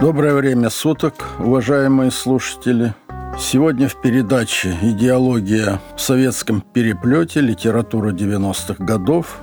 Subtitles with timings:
[0.00, 2.94] Доброе время суток, уважаемые слушатели.
[3.38, 7.40] Сегодня в передаче «Идеология в советском переплете.
[7.40, 9.38] Литература 90-х годов»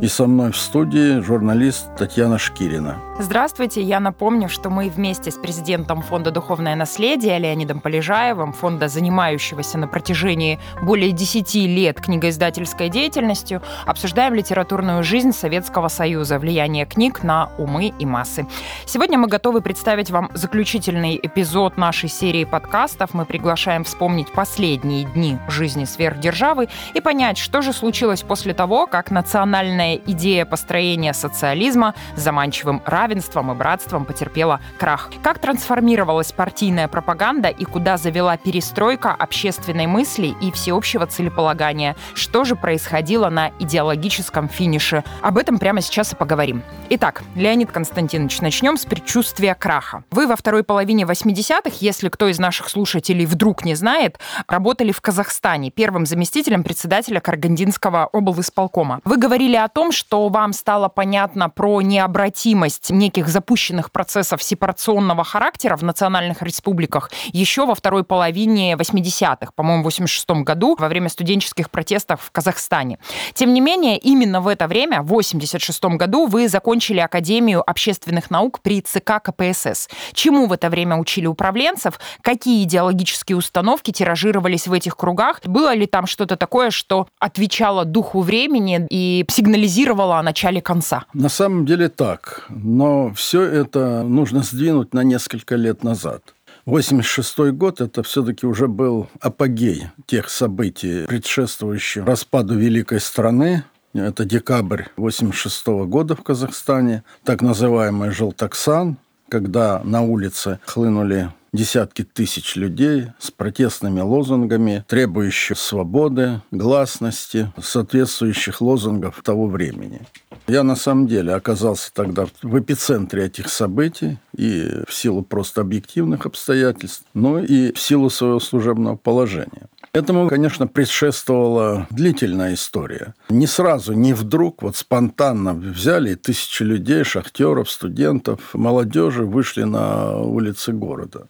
[0.00, 3.82] и со мной в студии журналист Татьяна Шкирина– Здравствуйте.
[3.82, 9.86] Я напомню, что мы вместе с президентом Фонда «Духовное наследие» Леонидом Полежаевым, фонда, занимающегося на
[9.86, 17.92] протяжении более 10 лет книгоиздательской деятельностью, обсуждаем литературную жизнь Советского Союза, влияние книг на умы
[17.98, 18.46] и массы.
[18.86, 23.12] Сегодня мы готовы представить вам заключительный эпизод нашей серии подкастов.
[23.12, 29.10] Мы приглашаем вспомнить последние дни жизни сверхдержавы и понять, что же случилось после того, как
[29.10, 35.10] национальная идея построения социализма заманчивым равенством и братством потерпела крах.
[35.22, 41.96] Как трансформировалась партийная пропаганда и куда завела перестройка общественной мысли и всеобщего целеполагания?
[42.14, 45.04] Что же происходило на идеологическом финише?
[45.22, 46.62] Об этом прямо сейчас и поговорим.
[46.90, 50.04] Итак, Леонид Константинович, начнем с предчувствия краха.
[50.10, 54.18] Вы во второй половине 80-х, если кто из наших слушателей вдруг не знает,
[54.48, 59.00] работали в Казахстане первым заместителем председателя Каргандинского облисполкома.
[59.04, 65.76] Вы говорили о том, что вам стало понятно про необратимость неких запущенных процессов сепарационного характера
[65.76, 71.70] в национальных республиках еще во второй половине 80-х, по-моему, в 86 году, во время студенческих
[71.70, 72.98] протестов в Казахстане.
[73.32, 78.60] Тем не менее, именно в это время, в 86 году, вы закончили Академию общественных наук
[78.60, 79.88] при ЦК КПСС.
[80.12, 81.98] Чему в это время учили управленцев?
[82.20, 85.40] Какие идеологические установки тиражировались в этих кругах?
[85.44, 89.69] Было ли там что-то такое, что отвечало духу времени и сигнализировало
[90.18, 91.04] о начале конца?
[91.14, 92.46] На самом деле так.
[92.48, 96.34] Но все это нужно сдвинуть на несколько лет назад.
[96.66, 103.64] 86 год– это все-таки уже был апогей тех событий, предшествующих распаду великой страны.
[103.94, 112.56] Это декабрь 86 года в Казахстане, так называемый «Желтоксан», когда на улице хлынули десятки тысяч
[112.56, 120.02] людей с протестными лозунгами, требующих свободы, гласности, соответствующих лозунгов того времени.
[120.46, 126.26] Я на самом деле оказался тогда в эпицентре этих событий и в силу просто объективных
[126.26, 129.68] обстоятельств, но и в силу своего служебного положения.
[129.92, 133.14] Этому, конечно, предшествовала длительная история.
[133.28, 140.72] Не сразу, не вдруг, вот спонтанно взяли тысячи людей, шахтеров, студентов, молодежи вышли на улицы
[140.72, 141.26] города.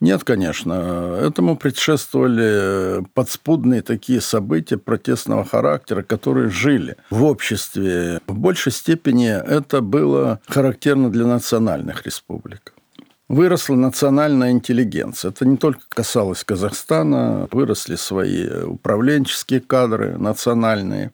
[0.00, 1.18] Нет, конечно.
[1.22, 8.20] Этому предшествовали подспудные такие события протестного характера, которые жили в обществе.
[8.26, 12.74] В большей степени это было характерно для национальных республик.
[13.28, 15.30] Выросла национальная интеллигенция.
[15.30, 21.10] Это не только касалось Казахстана, выросли свои управленческие кадры национальные.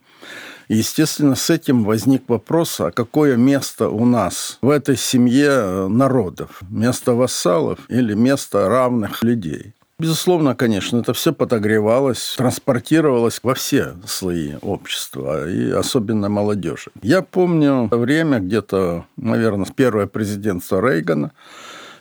[0.69, 6.61] Естественно, с этим возник вопрос, а какое место у нас в этой семье народов?
[6.71, 9.75] Место вассалов или место равных людей?
[10.03, 16.91] Безусловно, конечно, это все подогревалось, транспортировалось во все слои общества, и особенно молодежи.
[17.03, 21.31] Я помню время где-то, наверное, первое президентство Рейгана,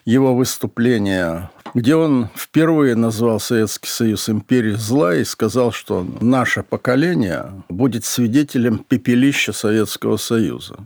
[0.04, 7.52] его выступление, где он впервые назвал Советский Союз империей зла и сказал, что наше поколение
[7.70, 10.86] будет свидетелем пепелища Советского Союза.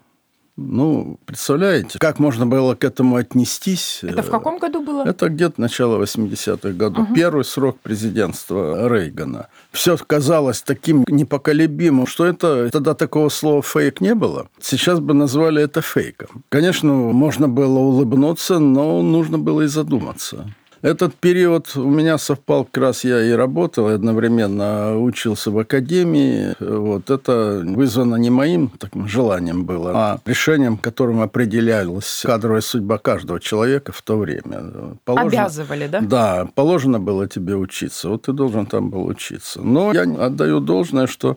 [0.58, 4.00] Ну, представляете, как можно было к этому отнестись?
[4.04, 5.04] Это в каком году было?
[5.04, 7.10] Это где-то начало 80-х годов.
[7.10, 7.14] Угу.
[7.14, 9.48] Первый срок президентства Рейгана.
[9.72, 14.48] Все казалось таким непоколебимым, что это тогда такого слова фейк не было.
[14.62, 16.46] Сейчас бы назвали это фейком.
[16.48, 20.48] Конечно, можно было улыбнуться, но нужно было и задуматься.
[20.86, 26.54] Этот период у меня совпал, как раз я и работал, и одновременно учился в академии.
[26.60, 33.40] Вот это вызвано не моим таким желанием было, а решением, которым определялась кадровая судьба каждого
[33.40, 34.96] человека в то время.
[35.06, 36.02] Положено, Обязывали, да?
[36.02, 39.64] Да, положено было тебе учиться, вот ты должен там был учиться.
[39.64, 41.36] Но я отдаю должное, что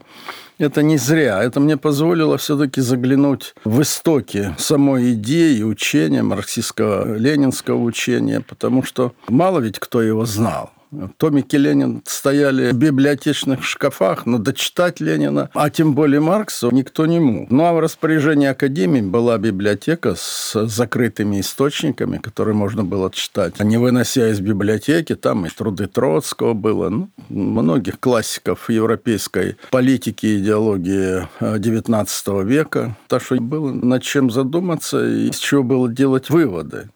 [0.59, 1.43] это не зря.
[1.43, 9.15] Это мне позволило все-таки заглянуть в истоки самой идеи учения, марксистского ленинского учения, потому что
[9.29, 10.71] мало ведь кто его знал.
[11.17, 17.21] Томики Ленин стояли в библиотечных шкафах, но дочитать Ленина, а тем более Маркса, никто не
[17.21, 17.51] мог.
[17.51, 23.59] Ну, а в распоряжении Академии была библиотека с закрытыми источниками, которые можно было читать.
[23.61, 30.39] Не вынося из библиотеки, там и труды Троцкого было, ну, многих классиков европейской политики и
[30.39, 32.97] идеологии XIX века.
[33.09, 36.89] Так что было над чем задуматься и с чего было делать выводы.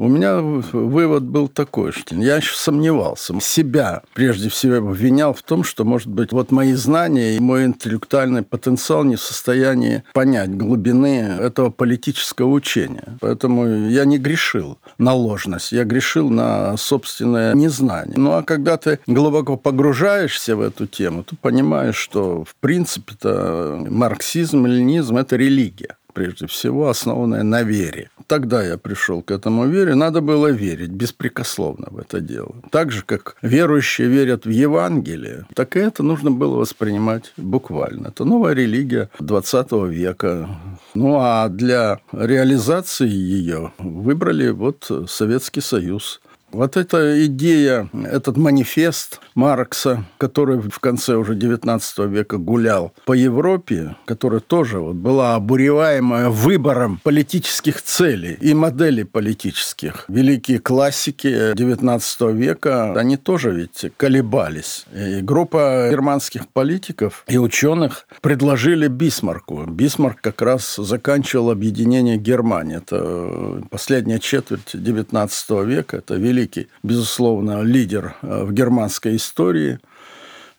[0.00, 3.34] У меня вывод был такой, что я еще сомневался.
[3.40, 8.44] Себя прежде всего обвинял в том, что, может быть, вот мои знания и мой интеллектуальный
[8.44, 13.18] потенциал не в состоянии понять глубины этого политического учения.
[13.20, 18.14] Поэтому я не грешил на ложность, я грешил на собственное незнание.
[18.16, 24.64] Ну а когда ты глубоко погружаешься в эту тему, то понимаешь, что в принципе-то марксизм,
[24.64, 28.10] ленизм– это религия прежде всего, основанная на вере.
[28.26, 29.94] Тогда я пришел к этому вере.
[29.94, 32.54] Надо было верить беспрекословно в это дело.
[32.70, 38.08] Так же, как верующие верят в Евангелие, так и это нужно было воспринимать буквально.
[38.08, 40.48] Это новая религия 20 века.
[40.94, 46.20] Ну, а для реализации ее выбрали вот Советский Союз.
[46.50, 53.96] Вот эта идея, этот манифест Маркса, который в конце уже XIX века гулял по Европе,
[54.06, 60.06] которая тоже вот была обуреваемая выбором политических целей и моделей политических.
[60.08, 64.86] Великие классики XIX века, они тоже ведь колебались.
[64.94, 69.64] И группа германских политиков и ученых предложили Бисмарку.
[69.66, 72.78] Бисмарк как раз заканчивал объединение Германии.
[72.78, 75.98] Это последняя четверть XIX века.
[75.98, 79.78] Это великий великий, безусловно, лидер э, в германской истории.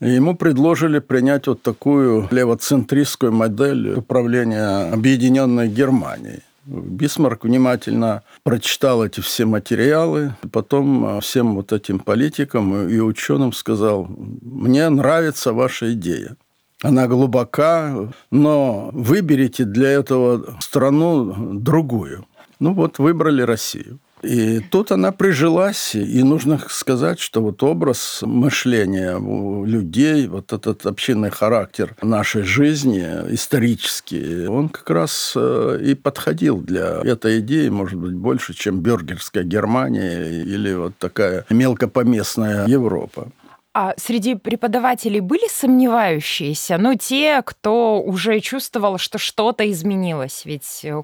[0.01, 6.41] И ему предложили принять вот такую левоцентристскую модель управления объединенной Германией.
[6.65, 14.07] Бисмарк внимательно прочитал эти все материалы, потом э, всем вот этим политикам и ученым сказал,
[14.41, 16.35] мне нравится ваша идея.
[16.81, 22.25] Она глубока, но выберите для этого страну другую.
[22.59, 23.99] Ну вот выбрали Россию.
[24.21, 30.85] И тут она прижилась, и нужно сказать, что вот образ мышления у людей, вот этот
[30.85, 37.99] общинный характер нашей жизни, исторический, он как раз э, и подходил для этой идеи, может
[37.99, 43.31] быть, больше, чем бюргерская Германия или вот такая мелкопоместная Европа.
[43.73, 50.41] А среди преподавателей были сомневающиеся, ну, те, кто уже чувствовал, что что-то изменилось?
[50.43, 51.01] Ведь э,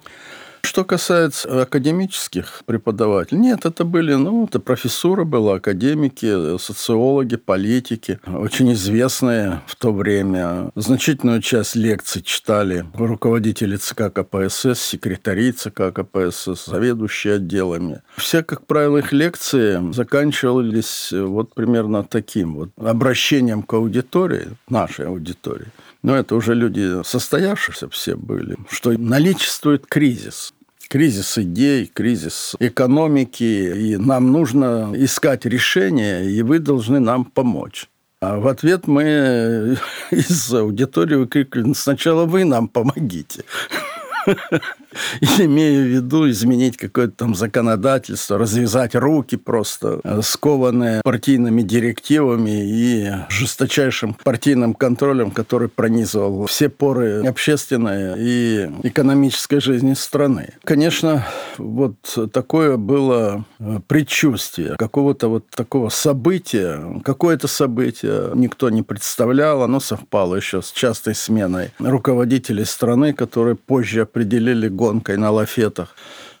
[0.66, 8.72] что касается академических преподавателей, нет, это были, ну, это профессура была, академики, социологи, политики, очень
[8.72, 10.70] известные в то время.
[10.74, 18.02] Значительную часть лекций читали руководители ЦК КПСС, секретари ЦК КПСС, заведующие отделами.
[18.16, 25.68] Все, как правило, их лекции заканчивались вот примерно таким вот обращением к аудитории, нашей аудитории.
[26.02, 30.52] Но это уже люди состоявшиеся все были, что наличествует кризис
[30.88, 37.88] кризис идей, кризис экономики, и нам нужно искать решения, и вы должны нам помочь.
[38.20, 39.76] А в ответ мы
[40.10, 43.44] из аудитории выкрикнули, сначала вы нам помогите.
[45.38, 53.12] имея в виду изменить какое-то там законодательство, развязать руки просто, э, скованные партийными директивами и
[53.28, 60.54] жесточайшим партийным контролем, который пронизывал все поры общественной и экономической жизни страны.
[60.64, 61.26] Конечно,
[61.58, 61.96] вот
[62.32, 70.36] такое было э, предчувствие какого-то вот такого события, какое-то событие никто не представлял, оно совпало
[70.36, 75.94] еще с частой сменой руководителей страны, которые позже определили год гонкой на лафетах.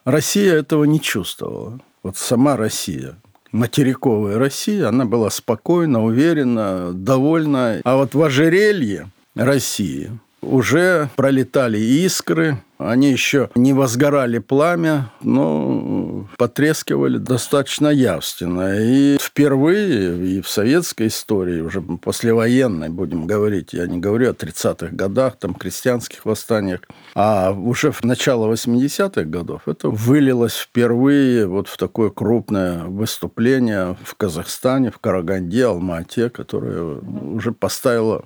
[0.06, 1.78] Россия этого не чувствовала.
[2.02, 3.16] Вот сама Россия,
[3.52, 7.82] материковая Россия, она была спокойна, уверена, довольна.
[7.84, 15.95] А вот в ожерелье России уже пролетали искры, они еще не возгорали пламя, но
[16.36, 18.78] потрескивали достаточно явственно.
[18.80, 24.88] И впервые и в советской истории, уже послевоенной, будем говорить, я не говорю о 30-х
[24.94, 26.80] годах, там, крестьянских восстаниях,
[27.14, 34.14] а уже в начало 80-х годов это вылилось впервые вот в такое крупное выступление в
[34.14, 38.22] Казахстане, в Караганде, Алмате, которое уже поставило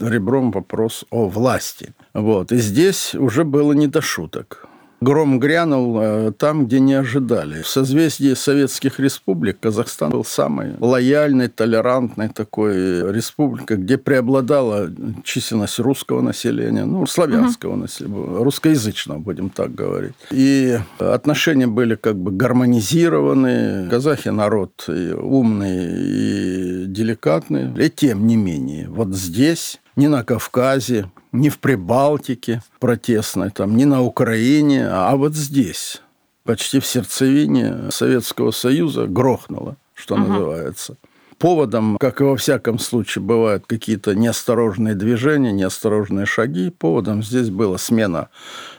[0.00, 1.94] ребром вопрос о власти.
[2.14, 2.52] Вот.
[2.52, 4.66] И здесь уже было не до шуток.
[5.00, 7.62] Гром грянул э, там, где не ожидали.
[7.62, 14.90] В созвездии советских республик Казахстан был самой лояльной, толерантной такой республикой, где преобладала
[15.22, 17.80] численность русского населения, ну, славянского угу.
[17.82, 20.14] населения, русскоязычного, будем так говорить.
[20.30, 23.88] И отношения были как бы гармонизированы.
[23.90, 27.70] Казахи народ и умный и деликатный.
[27.84, 33.84] И тем не менее, вот здесь ни на Кавказе, ни в Прибалтике протестной, там, ни
[33.84, 36.02] на Украине, а вот здесь,
[36.44, 40.24] почти в сердцевине Советского Союза, грохнуло, что угу.
[40.24, 40.96] называется.
[41.38, 47.76] Поводом, как и во всяком случае бывают какие-то неосторожные движения, неосторожные шаги, поводом здесь была
[47.76, 48.30] смена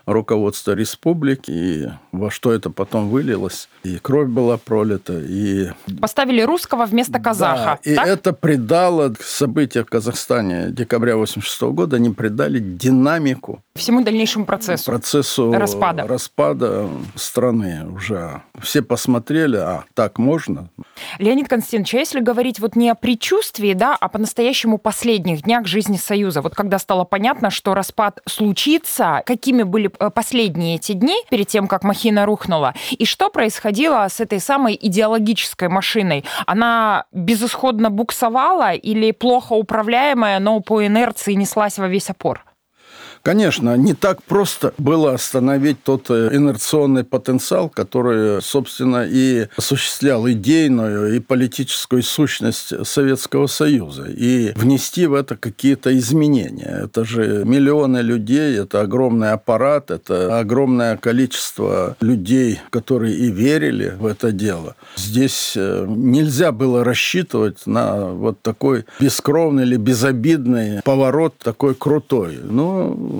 [0.07, 3.69] руководства республики, и во что это потом вылилось.
[3.83, 5.69] И кровь была пролита, и...
[5.99, 7.79] Поставили русского вместо казаха.
[7.83, 14.45] Да, и это придало события в Казахстане декабря 86 года, они придали динамику всему дальнейшему
[14.45, 14.91] процессу.
[14.91, 16.05] Процессу распада.
[16.07, 18.41] распада страны уже.
[18.59, 20.69] Все посмотрели, а так можно?
[21.19, 25.97] Леонид Константинович, а если говорить вот не о предчувствии, да, а по-настоящему последних днях жизни
[25.97, 31.67] Союза, вот когда стало понятно, что распад случится, какими были последние эти дни перед тем,
[31.67, 36.25] как махина рухнула, и что происходило с этой самой идеологической машиной?
[36.45, 42.46] Она безысходно буксовала или плохо управляемая, но по инерции неслась во весь опор?
[43.27, 51.13] Конечно, не так просто было остановить тот э, инерционный потенциал, который, собственно, и осуществлял идейную
[51.13, 56.83] и политическую сущность Советского Союза, и внести в это какие-то изменения.
[56.85, 64.05] Это же миллионы людей, это огромный аппарат, это огромное количество людей, которые и верили в
[64.05, 64.77] это дело.
[64.95, 72.39] Здесь э, нельзя было рассчитывать на вот такой бескровный или безобидный поворот, такой крутой.
[72.41, 73.16] Ну,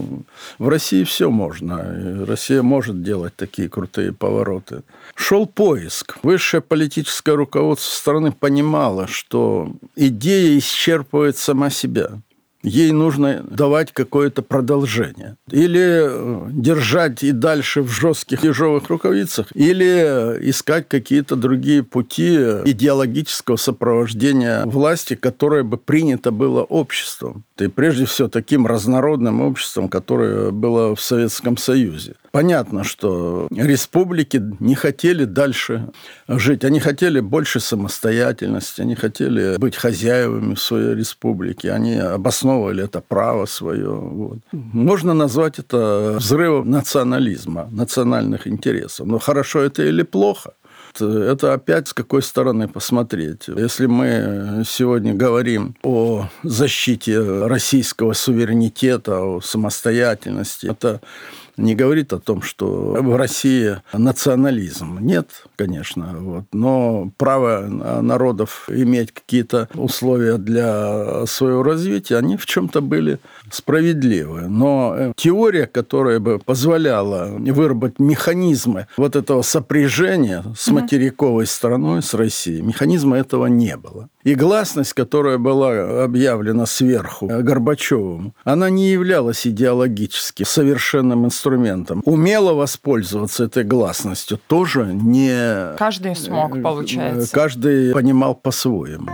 [0.60, 2.26] в России все можно.
[2.26, 4.84] Россия может делать такие крутые повороты.
[5.16, 6.18] Шел поиск.
[6.24, 12.20] Высшее политическое руководство страны понимало, что идея исчерпывает сама себя
[12.64, 15.38] ей нужно давать какое-то продолжение.
[15.50, 22.36] Или э, держать и дальше в жестких ежовых рукавицах, или искать какие-то другие пути
[22.66, 27.44] идеологического сопровождения власти, которое бы принято было обществом.
[27.58, 32.16] И прежде всего таким разнородным обществом, которое было в Советском Союзе.
[32.38, 35.90] Понятно, что республики не хотели дальше
[36.28, 36.64] жить.
[36.64, 41.72] Они хотели больше самостоятельности, они хотели быть хозяевами своей республике.
[41.72, 43.90] Они обосновывали это право свое.
[43.90, 44.38] Вот.
[44.52, 49.08] Можно назвать это взрывом национализма, национальных интересов.
[49.08, 50.52] Но хорошо это или плохо?
[51.00, 53.48] это опять с какой стороны посмотреть.
[53.48, 61.02] Если мы сегодня говорим о защите российского суверенитета, о самостоятельности, это
[61.58, 65.00] не говорит о том, что в России национализм.
[65.02, 66.16] Нет, конечно.
[66.20, 66.44] Вот.
[66.54, 67.68] Но право
[68.02, 73.20] народов иметь какие-то условия для своего развития, они в чем-то были
[73.52, 74.42] справедливы.
[74.48, 82.14] Но э, теория, которая бы позволяла выработать механизмы вот этого сопряжения с материковой страной, с
[82.14, 84.10] Россией, механизма этого не было.
[84.28, 92.02] И гласность, которая была объявлена сверху Горбачевым, она не являлась идеологически совершенным инструментом.
[92.04, 95.78] Умело воспользоваться этой гласностью тоже не...
[95.78, 97.34] Каждый смог, получается.
[97.34, 99.08] Каждый понимал по-своему.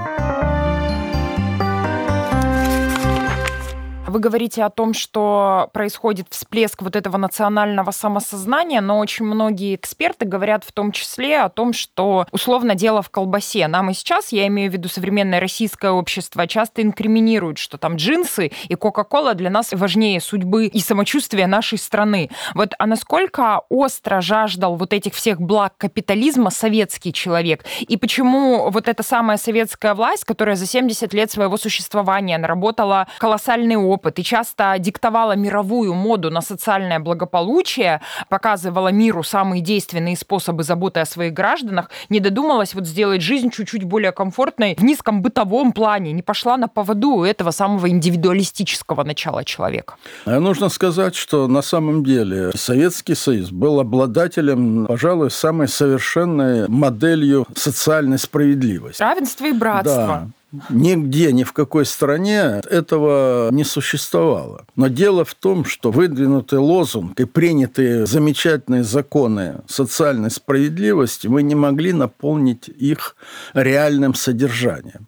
[4.13, 10.27] Вы говорите о том, что происходит всплеск вот этого национального самосознания, но очень многие эксперты
[10.27, 13.67] говорят в том числе о том, что условно дело в колбасе.
[13.67, 18.51] Нам и сейчас, я имею в виду современное российское общество, часто инкриминируют, что там джинсы
[18.67, 22.29] и Кока-Кола для нас важнее судьбы и самочувствия нашей страны.
[22.53, 27.65] Вот а насколько остро жаждал вот этих всех благ капитализма советский человек?
[27.79, 33.75] И почему вот эта самая советская власть, которая за 70 лет своего существования наработала колоссальный
[33.75, 40.63] опыт, опыт и часто диктовала мировую моду на социальное благополучие, показывала миру самые действенные способы
[40.63, 45.71] заботы о своих гражданах, не додумалась вот сделать жизнь чуть-чуть более комфортной в низком бытовом
[45.71, 49.95] плане, не пошла на поводу этого самого индивидуалистического начала человека.
[50.25, 57.45] А нужно сказать, что на самом деле Советский Союз был обладателем, пожалуй, самой совершенной моделью
[57.55, 59.01] социальной справедливости.
[59.01, 59.93] Равенство и братство.
[59.95, 60.27] Да.
[60.69, 64.65] Нигде, ни в какой стране этого не существовало.
[64.75, 71.55] Но дело в том, что выдвинутый лозунг и принятые замечательные законы социальной справедливости мы не
[71.55, 73.15] могли наполнить их
[73.53, 75.07] реальным содержанием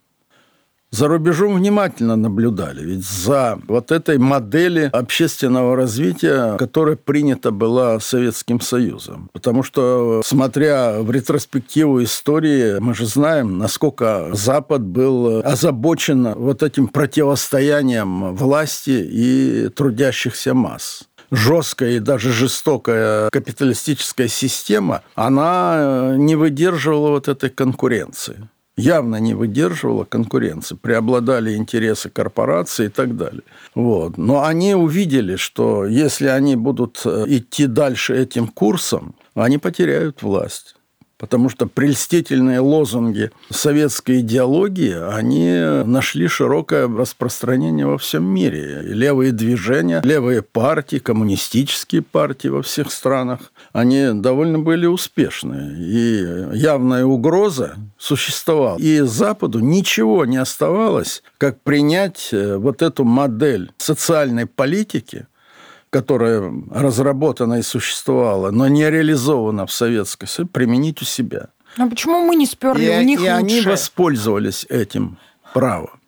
[0.96, 2.84] за рубежом внимательно наблюдали.
[2.84, 9.30] Ведь за вот этой модели общественного развития, которая принята была Советским Союзом.
[9.34, 16.88] Потому что, смотря в ретроспективу истории, мы же знаем, насколько Запад был озабочен вот этим
[16.88, 27.28] противостоянием власти и трудящихся масс жесткая и даже жестокая капиталистическая система, она не выдерживала вот
[27.28, 33.44] этой конкуренции явно не выдерживала конкуренции, преобладали интересы корпораций и так далее.
[33.74, 34.18] Вот.
[34.18, 40.75] Но они увидели, что если они будут э, идти дальше этим курсом, они потеряют власть.
[41.18, 48.82] Потому что прельстительные лозунги советской идеологии, они нашли широкое распространение во всем мире.
[48.84, 55.76] Левые движения, левые партии, коммунистические партии во всех странах, они довольно были успешны.
[55.80, 58.78] И явная угроза существовала.
[58.78, 65.28] И Западу ничего не оставалось, как принять э, вот эту модель социальной политики,
[65.96, 71.48] которая разработана и существовала, но не реализована в Советской Союзе, применить у себя.
[71.78, 73.32] А почему мы не сперли и, у них И лучше?
[73.32, 75.18] они воспользовались этим
[75.54, 76.02] правом.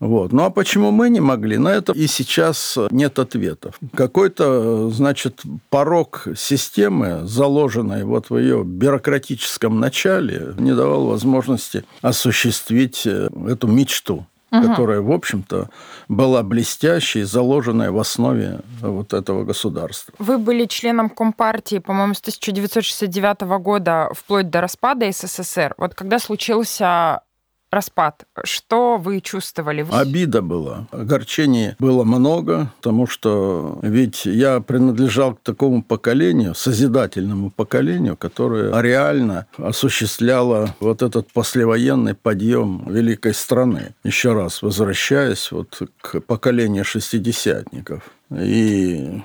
[0.00, 0.32] Вот.
[0.32, 1.58] Ну а почему мы не могли?
[1.58, 3.78] На это и сейчас нет ответов.
[3.94, 13.28] Какой-то, значит, порог системы, заложенной вот в ее бюрократическом начале, не давал возможности осуществить э,
[13.48, 14.68] эту мечту угу.
[14.68, 15.68] которая, в общем-то,
[16.08, 20.14] была блестящей, заложенная в основе вот этого государства.
[20.18, 25.74] Вы были членом Компартии, по-моему, с 1969 года вплоть до распада СССР.
[25.78, 27.22] Вот когда случился
[27.70, 28.24] распад.
[28.44, 29.86] Что вы чувствовали?
[29.90, 30.86] Обида была.
[30.90, 39.46] Огорчений было много, потому что ведь я принадлежал к такому поколению, созидательному поколению, которое реально
[39.56, 43.94] осуществляло вот этот послевоенный подъем великой страны.
[44.04, 48.02] Еще раз возвращаясь вот к поколению шестидесятников.
[48.30, 49.22] И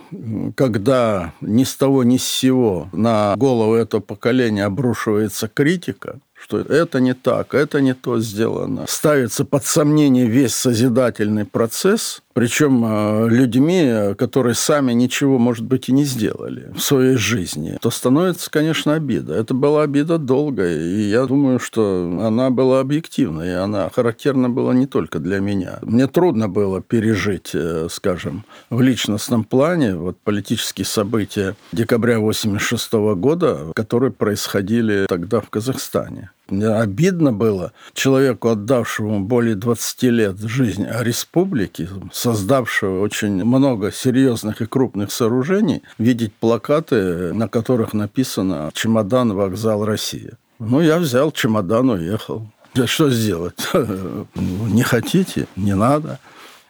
[0.55, 6.99] когда ни с того ни с сего на голову этого поколения обрушивается критика, что это
[6.99, 8.85] не так, это не то сделано.
[8.87, 15.93] Ставится под сомнение весь созидательный процесс, причем э, людьми, которые сами ничего, может быть, и
[15.93, 19.35] не сделали в своей жизни, то становится, конечно, обида.
[19.35, 24.73] Это была обида долгая, и я думаю, что она была объективной, и она характерна была
[24.73, 25.79] не только для меня.
[25.83, 33.71] Мне трудно было пережить, э, скажем, в личностном плане вот политические события декабря 1986 года,
[33.75, 36.32] которые происходили тогда в Казахстане.
[36.49, 44.65] Мне обидно было человеку, отдавшему более 20 лет жизнь республике, создавшего очень много серьезных и
[44.65, 50.37] крупных сооружений, видеть плакаты, на которых написано «Чемодан, вокзал, Россия».
[50.59, 52.47] Ну, я взял чемодан, уехал.
[52.85, 53.67] Что сделать?
[54.35, 55.47] Не хотите?
[55.55, 56.19] Не надо.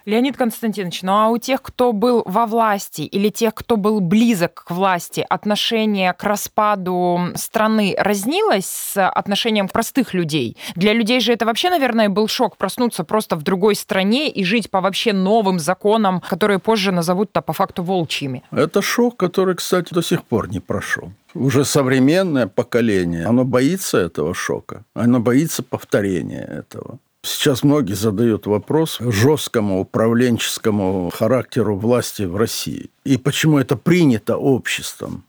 [0.05, 4.65] Леонид Константинович, ну а у тех, кто был во власти или тех, кто был близок
[4.65, 10.57] к власти, отношение к распаду страны разнилось с отношением простых людей?
[10.75, 14.69] Для людей же это вообще, наверное, был шок проснуться просто в другой стране и жить
[14.69, 18.43] по вообще новым законам, которые позже назовут-то по факту волчьими.
[18.51, 24.33] Это шок, который, кстати, до сих пор не прошел уже современное поколение, оно боится этого
[24.33, 26.99] шока, оно боится повторения этого.
[27.25, 32.89] Сейчас многие задают вопрос жесткому управленческому характеру власти в России.
[33.05, 35.23] И почему это принято обществом?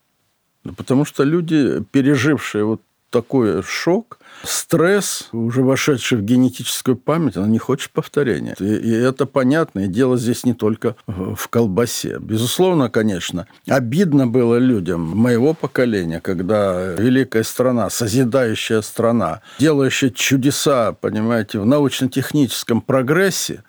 [0.77, 2.81] потому что люди, пережившие вот
[3.15, 8.57] такой шок, стресс, уже вошедший в генетическую память, она не хочет повторения.
[8.59, 9.85] И, и это понятно.
[9.85, 12.19] И дело здесь не только в колбасе.
[12.19, 21.61] Безусловно, конечно, обидно было людям моего поколения, когда великая страна, созидающая страна, делающая чудеса, понимаете,
[21.61, 23.63] в научно-техническом прогрессе,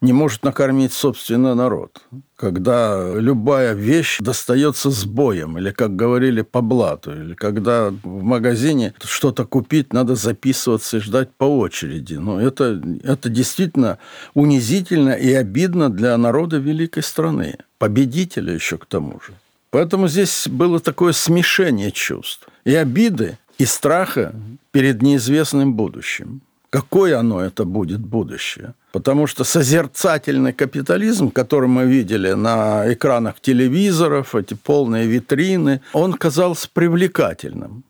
[0.00, 2.02] не может накормить собственный народ,
[2.36, 8.94] когда любая вещь достается с боем, или, как говорили, по блату, или когда в магазине
[9.04, 12.14] что-то купить, надо записываться и ждать по очереди.
[12.14, 13.98] Но ну, это, это действительно
[14.34, 19.34] унизительно и обидно для народа великой страны, победителя еще к тому же.
[19.70, 22.48] Поэтому здесь было такое смешение чувств.
[22.64, 24.34] И обиды, и страха
[24.72, 26.40] перед неизвестным будущим.
[26.70, 28.74] Какое оно это будет будущее?
[28.92, 36.68] Потому что созерцательный капитализм, который мы видели на экранах телевизоров, эти полные витрины, он казался
[36.72, 37.82] привлекательным.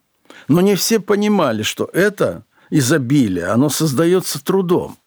[0.47, 4.97] Но не все понимали, что это изобилие, оно создается трудом.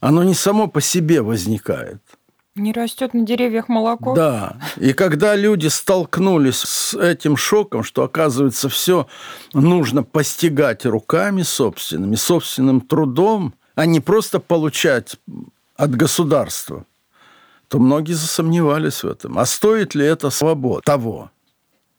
[0.00, 2.00] Оно не само по себе возникает.
[2.56, 4.14] Не растет на деревьях молоко.
[4.14, 4.56] Да.
[4.76, 9.06] И когда люди столкнулись с этим шоком, что, оказывается, все
[9.52, 15.16] нужно постигать руками собственными, собственным трудом, а не просто получать
[15.76, 16.84] от государства,
[17.68, 19.38] то многие засомневались в этом.
[19.38, 21.30] А стоит ли это свобода того?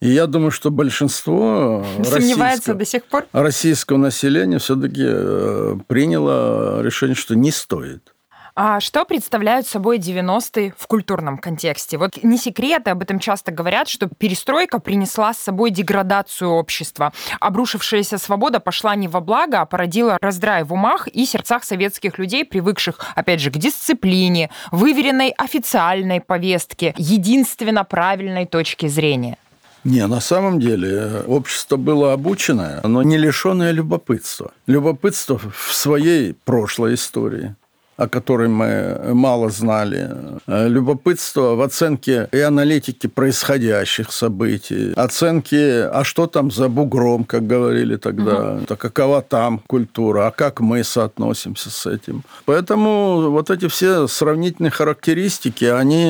[0.01, 3.25] И я думаю, что большинство российского, до сих пор?
[3.31, 8.13] российского населения все-таки э, приняло решение, что не стоит.
[8.53, 11.97] А что представляют собой 90-е в культурном контексте?
[11.97, 17.13] Вот не секрет, об этом часто говорят, что перестройка принесла с собой деградацию общества.
[17.39, 22.43] Обрушившаяся свобода пошла не во благо, а породила раздрай в умах и сердцах советских людей,
[22.43, 29.37] привыкших, опять же, к дисциплине, выверенной официальной повестке, единственно правильной точке зрения.
[29.83, 34.51] Не, на самом деле общество было обученное, но не лишенное любопытства.
[34.67, 37.55] Любопытство в своей прошлой истории
[38.01, 40.09] о которой мы мало знали,
[40.47, 47.45] э, любопытство в оценке и аналитике происходящих событий, оценки, а что там за бугром, как
[47.45, 48.75] говорили тогда, угу.
[48.75, 52.23] какова там культура, а как мы соотносимся с этим.
[52.45, 56.05] Поэтому вот эти все сравнительные характеристики, они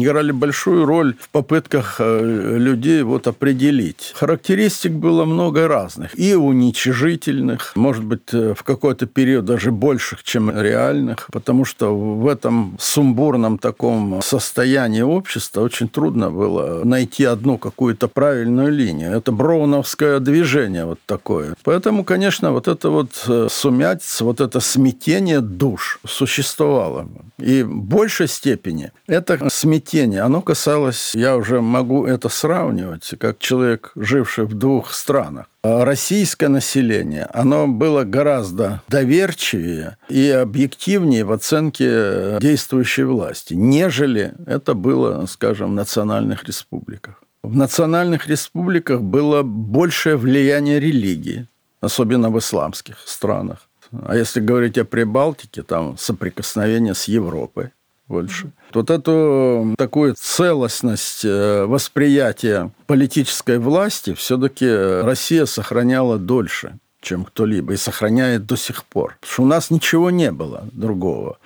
[0.00, 4.14] играли большую роль в попытках э, людей вот определить.
[4.16, 10.50] Характеристик было много разных, и уничижительных, может быть, э, в какой-то период даже больших, чем
[10.50, 17.58] реальных, рынок, потому что в этом сумбурном таком состоянии общества очень трудно было найти одну
[17.58, 19.12] какую-то правильную линию.
[19.12, 21.54] Это броуновское движение вот такое.
[21.64, 27.06] Поэтому, конечно, вот это вот э, сумятица, вот это смятение душ существовало.
[27.38, 33.92] И в большей степени это смятение, оно касалось, я уже могу это сравнивать, как человек,
[33.96, 35.46] живший в двух странах.
[35.70, 44.72] А российское население, оно было гораздо доверчивее и объективнее в оценке действующей власти, нежели это
[44.72, 47.22] было, скажем, в национальных республиках.
[47.42, 51.48] В национальных республиках было большее влияние религии,
[51.82, 53.68] особенно в исламских странах.
[53.92, 57.72] А если говорить о Прибалтике, там соприкосновение с Европой
[58.08, 58.50] больше.
[58.72, 64.66] Вот эту такую целостность э, восприятия политической власти все-таки
[65.02, 69.16] Россия сохраняла дольше, чем кто-либо, и сохраняет до сих пор.
[69.20, 71.38] Потому что у нас ничего не было другого.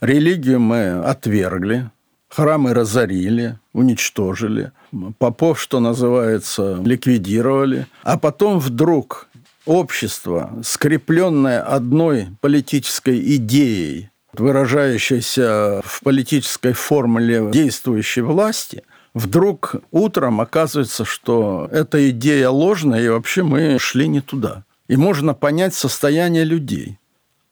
[0.00, 1.90] Религию мы отвергли,
[2.28, 4.72] храмы разорили, уничтожили,
[5.18, 9.28] попов, что называется, ликвидировали, а потом вдруг
[9.66, 18.82] общество, скрепленное одной политической идеей, выражающейся в политической формуле действующей власти,
[19.14, 24.64] вдруг утром оказывается, что эта идея ложная, и вообще мы шли не туда.
[24.88, 26.98] И можно понять состояние людей.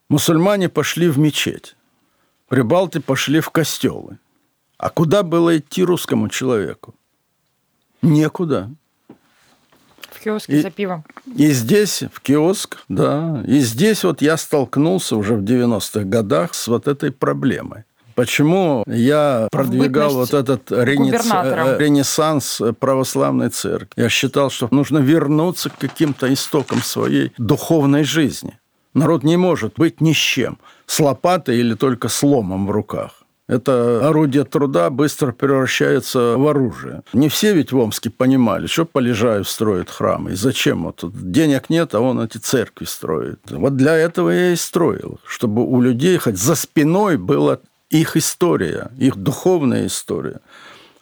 [0.09, 1.75] Мусульмане пошли в мечеть,
[2.47, 4.19] прибалты пошли в костелы.
[4.77, 6.93] А куда было идти русскому человеку?
[8.01, 8.69] Некуда
[10.23, 11.03] киоске и, за пивом.
[11.35, 13.43] И здесь, в киоск, да.
[13.47, 17.83] И здесь вот я столкнулся уже в 90-х годах с вот этой проблемой.
[18.15, 21.25] Почему я продвигал вот этот ренес...
[21.31, 24.01] Э, ренессанс православной церкви?
[24.01, 28.59] Я считал, что нужно вернуться к каким-то истокам своей духовной жизни.
[28.93, 33.22] Народ не может быть ни с чем, с лопатой или только с ломом в руках.
[33.47, 37.03] Это орудие труда быстро превращается в оружие.
[37.11, 40.31] Не все ведь в Омске понимали, что Полежаев строит храмы.
[40.31, 40.83] И зачем?
[40.83, 43.39] Вот денег нет, а он эти церкви строит.
[43.49, 48.91] Вот для этого я и строил, чтобы у людей хоть за спиной была их история,
[48.97, 50.39] их духовная история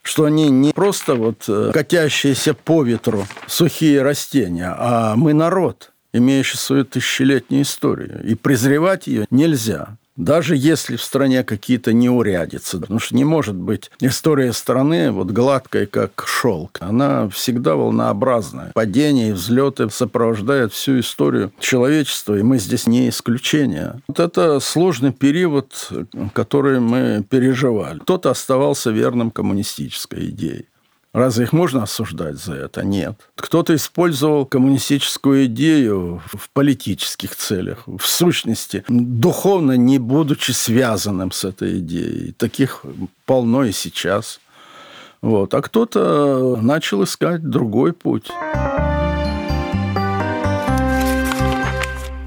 [0.03, 6.57] что они не просто вот э, катящиеся по ветру сухие растения, а мы народ, имеющий
[6.57, 8.19] свою тысячелетнюю историю.
[8.23, 12.79] И презревать ее нельзя даже если в стране какие-то неурядицы.
[12.79, 16.77] Потому что не может быть история страны вот гладкой, как шелк.
[16.79, 18.71] Она всегда волнообразная.
[18.73, 24.01] Падения и взлеты сопровождают всю историю человечества, и мы здесь не исключение.
[24.07, 25.89] Вот это сложный период,
[26.33, 27.99] который мы переживали.
[27.99, 30.65] Кто-то оставался верным коммунистической идее.
[31.13, 32.85] Разве их можно осуждать за это?
[32.85, 33.19] Нет.
[33.35, 41.79] Кто-то использовал коммунистическую идею в политических целях, в сущности, духовно не будучи связанным с этой
[41.79, 42.31] идеей.
[42.31, 42.85] Таких
[43.25, 44.39] полно и сейчас.
[45.21, 45.53] Вот.
[45.53, 48.31] А кто-то начал искать другой путь.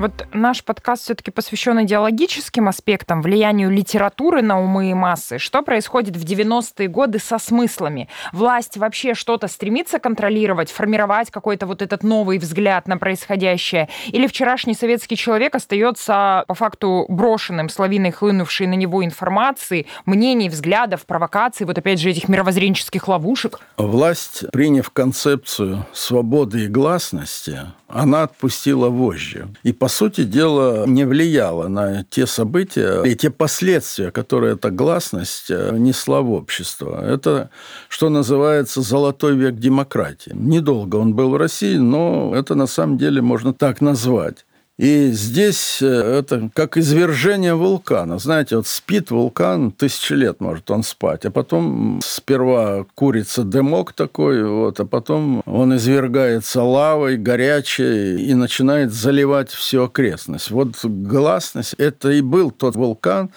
[0.05, 5.39] Вот наш подкаст все-таки посвящен идеологическим аспектам, влиянию литературы на умы и массы.
[5.39, 8.11] Что происходит в 90-е годы со смыслами?
[8.31, 13.89] Власть вообще что-то стремится контролировать, формировать какой-то вот этот новый взгляд на происходящее?
[14.09, 20.51] Или вчерашний советский человек остается по факту брошенным с лавиной хлынувшей на него информации, мнений,
[20.51, 23.59] взглядов, провокаций, вот опять же этих мировоззренческих ловушек?
[23.79, 29.49] Власть, приняв концепцию свободы и гласности, она отпустила вожжи.
[29.63, 35.51] И, по сути дела, не влияла на те события и те последствия, которые эта гласность
[35.51, 37.01] э, несла в общество.
[37.03, 37.51] Это,
[37.89, 40.33] что называется, золотой век демократии.
[40.35, 44.45] Недолго он был в России, но это на самом деле можно так назвать.
[44.77, 48.19] И здесь э, это как извержение вулкана.
[48.19, 54.45] Знаете, вот спит вулкан, тысячи лет может он спать, а потом сперва курится дымок такой,
[54.45, 60.51] вот, а потом он извергается лавой горячей и начинает заливать всю окрестность.
[60.51, 63.31] Вот гласность– это и был тот вулкан,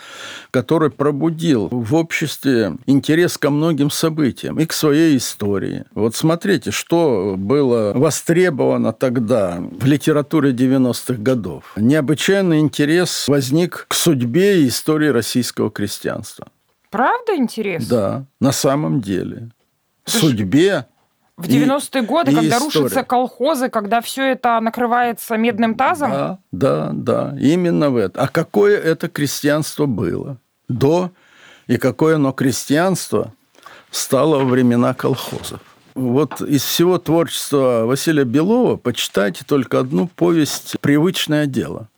[0.49, 5.85] который пробудил в обществе интерес ко многим событиям и к своей истории.
[5.93, 11.73] Вот смотрите, что было востребовано тогда в литературе 90-х годов.
[11.75, 16.47] Необычайный интерес возник к судьбе и истории российского крестьянства.
[16.89, 17.87] Правда интересно?
[17.89, 19.49] Да, на самом деле.
[20.05, 20.85] Это судьбе
[21.35, 22.63] в 90-е годы, когда история.
[22.63, 26.11] рушатся колхозы, когда все это накрывается медным тазом?
[26.11, 28.21] Да, да, да, именно в это.
[28.21, 30.37] А какое это крестьянство было
[30.69, 31.11] до
[31.67, 33.33] и какое оно крестьянство
[33.91, 35.59] стало во времена колхозов?
[35.97, 41.89] Вот из всего творчества Василия Белова почитайте только одну повесть «Привычное дело».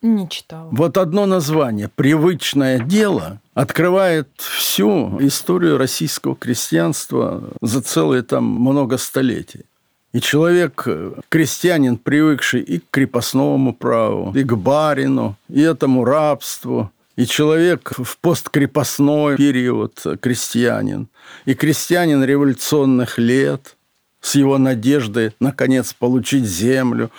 [0.00, 0.70] Не читала.
[0.72, 9.66] Вот одно название «Привычное дело» открывает всю историю российского крестьянства за целые там много столетий.
[10.14, 10.88] И человек,
[11.28, 18.18] крестьянин, привыкший и к крепостному праву, и к барину, и этому рабству– и человек в
[18.18, 21.08] посткрепостной период крестьянин,
[21.44, 23.76] и крестьянин революционных лет
[24.20, 27.10] с его надеждой, наконец, получить землю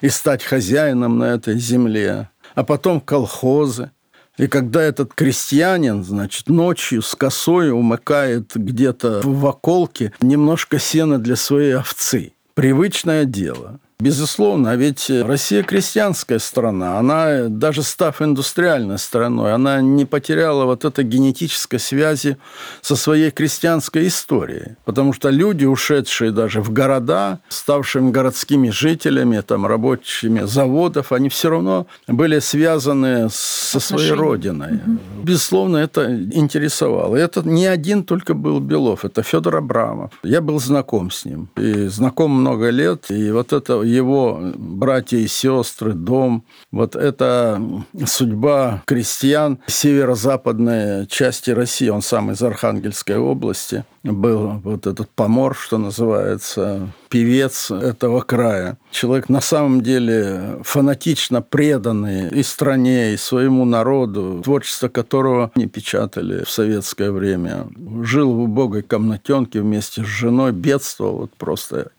[0.00, 3.90] и стать хозяином на этой земле, а потом колхозы.
[4.38, 11.36] И когда этот крестьянин, значит, ночью с косой умыкает где-то в околке немножко сена для
[11.36, 12.32] своей овцы.
[12.54, 20.04] Привычное дело– Безусловно, а ведь Россия крестьянская страна, она, даже став индустриальной страной, она не
[20.04, 22.36] потеряла вот этой генетической связи
[22.80, 24.74] со своей крестьянской историей.
[24.84, 31.50] Потому что люди, ушедшие даже в города, ставшими городскими жителями, там, рабочими заводов, они все
[31.50, 34.80] равно были связаны со своей родиной.
[34.84, 34.98] Угу.
[35.22, 37.14] Безусловно, это интересовало.
[37.14, 40.10] И это не один только был Белов, это Федор Абрамов.
[40.24, 41.48] Я был знаком с ним.
[41.56, 43.04] И знаком много лет.
[43.10, 46.44] И вот это его братья и сестры, дом.
[46.70, 47.60] Вот это
[48.04, 51.88] судьба крестьян северо-западной части России.
[51.88, 58.78] Он сам из Архангельской области был вот этот помор, что называется, певец этого края.
[58.90, 66.44] Человек на самом деле фанатично преданный и стране, и своему народу, творчество которого не печатали
[66.44, 67.68] в советское время.
[68.02, 71.92] Жил в убогой комнатенке вместе с женой, бедствовал вот просто.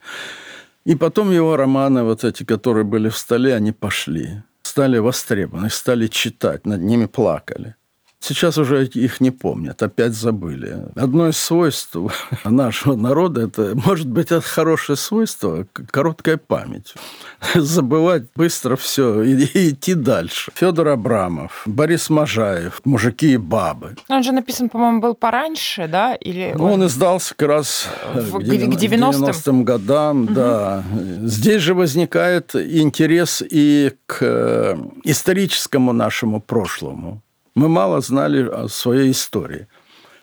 [0.84, 4.42] И потом его романы, вот эти, которые были в столе, они пошли.
[4.62, 7.74] Стали востребованы, стали читать, над ними плакали.
[8.26, 10.78] Сейчас уже их не помнят, опять забыли.
[10.96, 11.94] Одно из свойств
[12.44, 16.94] нашего народа, это, может быть, это хорошее свойство, короткая память.
[17.54, 20.50] Забывать быстро все и, и идти дальше.
[20.54, 23.94] Федор Абрамов, Борис Можаев, «Мужики и бабы».
[24.08, 26.14] Он же написан, по-моему, был пораньше, да?
[26.14, 26.72] Или ну, он...
[26.72, 30.32] он издался как раз в, к 90-м, 90 годам, угу.
[30.32, 30.82] да.
[31.20, 37.20] Здесь же возникает интерес и к э, историческому нашему прошлому
[37.54, 39.68] мы мало знали о своей истории.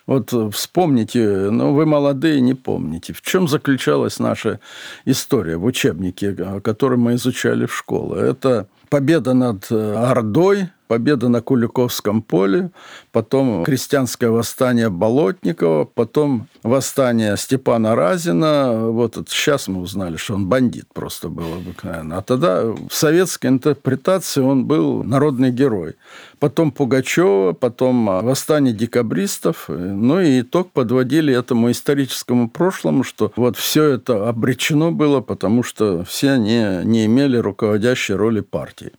[0.06, 4.58] Вот вспомните, ну вы молодые, не помните, в чем заключалась наша
[5.04, 8.20] история в учебнике, который мы изучали в школе.
[8.30, 12.70] Это победа над Ордой, победа на Куликовском поле,
[13.12, 18.90] потом крестьянское восстание Болотникова, потом восстание Степана Разина.
[18.90, 22.18] Вот сейчас мы узнали, что он бандит просто был обыкновенно.
[22.18, 25.94] А тогда в советской интерпретации он был народный герой.
[26.38, 29.64] Потом Пугачева, потом восстание декабристов.
[29.68, 36.04] Ну и итог подводили этому историческому прошлому, что вот все это обречено было, потому что
[36.04, 38.92] все они не имели руководящей роли партии.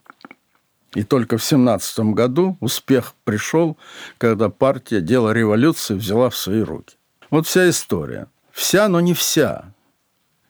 [0.95, 3.77] И только в 17 году успех пришел,
[4.17, 6.95] когда партия дело революции взяла в свои руки.
[7.29, 8.27] Вот вся история.
[8.51, 9.73] Вся, но не вся.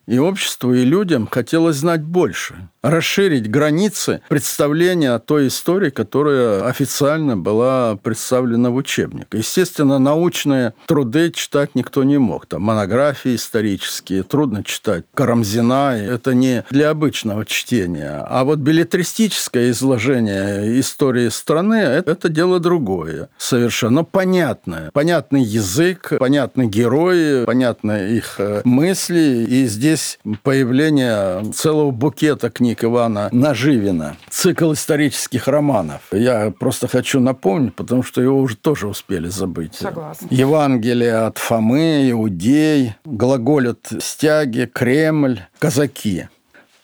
[0.06, 7.36] И обществу, и людям хотелось знать больше, расширить границы представления о той истории, которая официально
[7.36, 9.40] была представлена в учебниках.
[9.40, 12.46] Естественно, научные труды читать никто не мог.
[12.46, 15.04] Там монографии исторические, трудно читать.
[15.14, 18.22] Карамзина– это не для обычного чтения.
[18.28, 23.30] А вот билетристическое изложение истории страны– это дело другое.
[23.38, 24.90] Совершенно понятное.
[24.92, 29.46] Понятный язык, понятны герои, понятны их э, мысли.
[29.48, 36.00] И здесь появление целого букета книг Ивана Наживина, цикл исторических романов.
[36.10, 39.74] Я просто хочу напомнить, потому что его уже тоже успели забыть.
[39.74, 40.26] Согласна.
[40.30, 46.28] Евангелие от Фомы, Иудей, глаголят стяги, Кремль, казаки.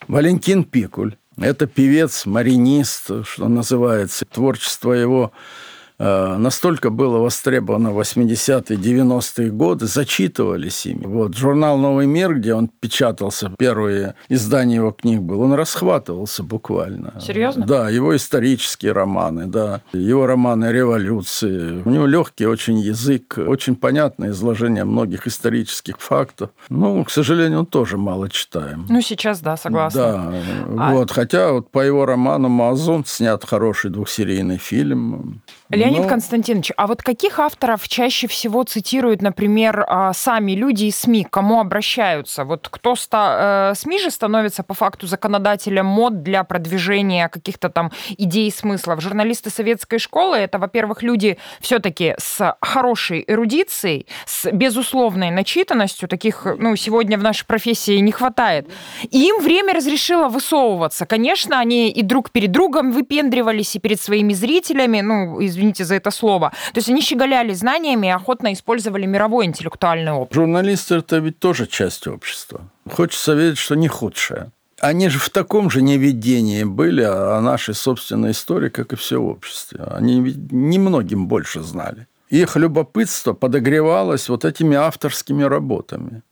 [0.06, 4.26] Валентин Пикуль, Это певец, маринист, что называется.
[4.26, 5.32] Творчество его
[6.00, 11.06] настолько было востребовано в 80-е, 90-е годы, зачитывались ими.
[11.06, 17.14] Вот журнал «Новый мир», где он печатался, первые издания его книг был, он расхватывался буквально.
[17.20, 17.66] Серьезно?
[17.66, 21.82] Да, его исторические романы, да, его романы революции.
[21.84, 26.50] У него легкий очень язык, очень понятное изложение многих исторических фактов.
[26.68, 28.86] Ну, к сожалению, он тоже мало читаем.
[28.88, 30.00] Ну, сейчас, да, согласна.
[30.00, 30.32] Да,
[30.78, 30.94] а...
[30.94, 35.42] вот, хотя вот по его роману «Мазун» снят хороший двухсерийный фильм.
[35.70, 36.08] Леонид Но...
[36.08, 41.30] Константинович, а вот каких авторов чаще всего цитируют, например, а, сами люди из СМИ, к
[41.30, 42.44] кому обращаются?
[42.44, 43.70] Вот кто ста...
[43.70, 49.00] Э, СМИ же становится по факту законодателем мод для продвижения каких-то там идей и смыслов.
[49.00, 56.74] Журналисты советской школы— это, во-первых, люди все-таки с хорошей эрудицией, с безусловной начитанностью, таких, ну,
[56.74, 58.68] сегодня в нашей профессии не хватает.
[59.08, 61.06] И им время разрешило высовываться.
[61.06, 65.94] Конечно, они и друг перед другом выпендривались, и перед своими зрителями, ну, из извините за
[65.94, 66.50] это слово.
[66.72, 70.34] То есть они щеголяли знаниями и охотно использовали мировой интеллектуальный опыт.
[70.34, 72.60] Журналисты– это ведь тоже часть общества.
[72.90, 74.50] Хочется верить, что не худшая.
[74.80, 79.94] Они же в таком же неведении были о нашей собственной истории, как и все общество.
[79.94, 82.06] Они ведь немногим больше знали.
[82.30, 86.22] Их любопытство подогревалось вот этими авторскими работами.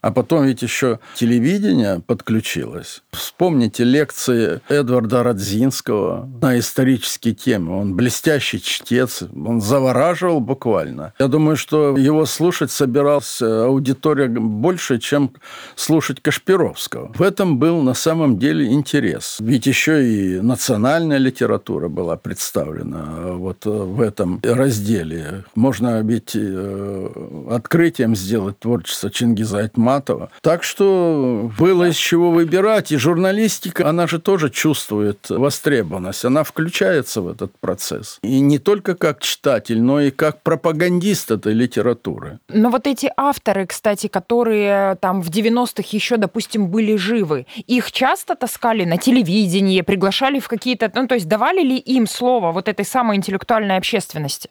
[0.00, 3.02] А потом ведь еще телевидение подключилось.
[3.10, 7.76] Вспомните лекции Эдварда Радзинского на исторические темы.
[7.76, 11.14] Он блестящий чтец, он завораживал буквально.
[11.18, 15.32] Я думаю, что его слушать собиралась аудитория больше, чем
[15.74, 17.12] слушать Кашпировского.
[17.14, 19.38] В этом был на самом деле интерес.
[19.40, 25.44] Ведь еще и национальная литература была представлена вот в этом разделе.
[25.56, 27.08] Можно ведь э,
[27.50, 30.30] открытием сделать творчество Чингиза Айтмана Ахматова.
[30.42, 32.92] Так что было из чего выбирать.
[32.92, 36.24] И журналистика, она же тоже чувствует востребованность.
[36.24, 38.18] Она включается в этот процесс.
[38.22, 42.38] И не только как читатель, но и как пропагандист этой литературы.
[42.48, 48.34] Но вот эти авторы, кстати, которые там в 90-х еще, допустим, были живы, их часто
[48.34, 50.90] таскали на телевидении, приглашали в какие-то...
[50.94, 54.50] Ну, то есть давали ли им слово вот этой самой интеллектуальной общественности?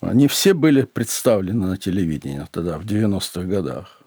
[0.00, 3.97] Они все были представлены на телевидении тогда, в 90-х годах.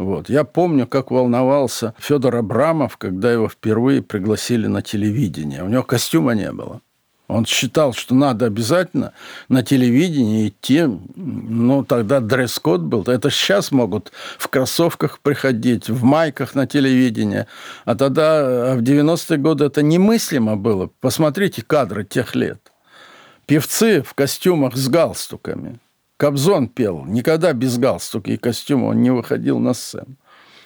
[0.00, 0.30] Вот.
[0.30, 5.62] Я помню, как волновался Федор Абрамов, когда его впервые пригласили на телевидение.
[5.62, 6.80] У него костюма не было.
[7.28, 9.12] Он считал, что надо обязательно
[9.50, 10.86] на телевидение идти.
[11.16, 13.02] Ну, тогда дресс-код был.
[13.02, 17.46] Это сейчас могут в кроссовках приходить, в майках на телевидение.
[17.84, 20.88] А тогда, а в 90-е годы это немыслимо было.
[21.00, 22.72] Посмотрите кадры тех лет.
[23.44, 25.78] Певцы в костюмах с галстуками–
[26.20, 30.18] Кобзон пел, никогда без галстука и костюма он не выходил на сцену.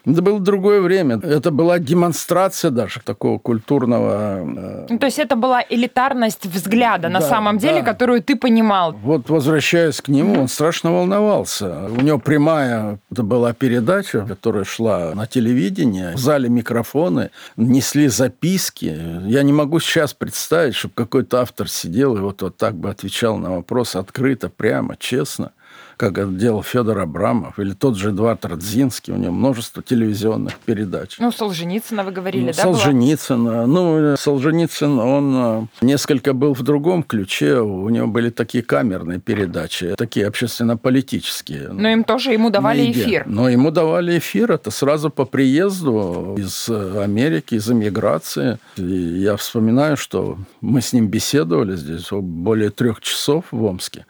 [0.07, 1.19] Это было другое время.
[1.23, 4.41] Это была демонстрация даже такого культурного...
[4.41, 7.93] Э, ну, то есть это была элитарность взгляда на да, самом деле, да.
[7.93, 8.93] которую ты понимал.
[8.93, 11.89] Вот возвращаясь к нему, он страшно волновался.
[11.97, 16.15] У него прямая это была передача, которая шла на телевидении.
[16.15, 18.97] В зале микрофоны, несли записки.
[19.27, 23.39] Я не могу сейчас представить, чтобы какой-то автор сидел и вот, вот так бы отвечал
[23.39, 25.53] на вопрос открыто, прямо, честно
[25.97, 31.17] как это делал Федор Абрамов, или тот же Эдуард Радзинский, у него множество телевизионных передач.
[31.19, 32.63] Ну, Солженицына вы говорили, ну, да?
[32.63, 33.67] Солженицына.
[33.67, 39.95] Ну, Солженицын, он э, несколько был в другом ключе, у него были такие камерные передачи,
[39.97, 41.69] такие общественно-политические.
[41.69, 43.25] Но им тоже, ему давали эфир.
[43.27, 48.59] Но ему давали эфир, это сразу по приезду из Америки, из эмиграции.
[48.77, 54.07] И я вспоминаю, что мы с ним беседовали здесь более трех часов в Омске.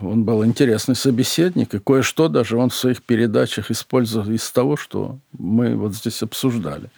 [0.00, 5.18] Он был интересный собеседник и кое-что даже он в своих передачах использовал из того, что
[5.38, 6.90] мы вот здесь обсуждали.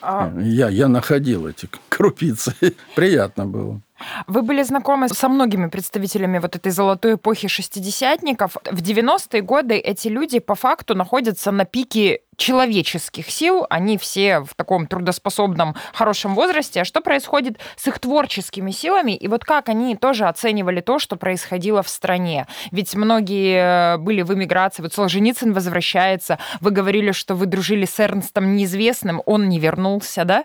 [0.00, 0.32] А...
[0.40, 2.54] Я, я находил эти крупицы.
[2.94, 3.80] Приятно было.
[4.26, 8.56] Вы были знакомы со многими представителями вот этой золотой эпохи шестидесятников.
[8.64, 13.66] В 90-е годы эти люди по факту находятся на пике человеческих сил.
[13.70, 16.82] Они все в таком трудоспособном, хорошем возрасте.
[16.82, 19.12] А что происходит с их творческими силами?
[19.12, 22.46] И вот как они тоже оценивали то, что происходило в стране?
[22.70, 24.82] Ведь многие э, были в эмиграции.
[24.82, 26.38] Вот Солженицын возвращается.
[26.60, 29.22] Вы говорили, что вы дружили с Эрнстом Неизвестным.
[29.26, 30.44] Он не вернулся, да?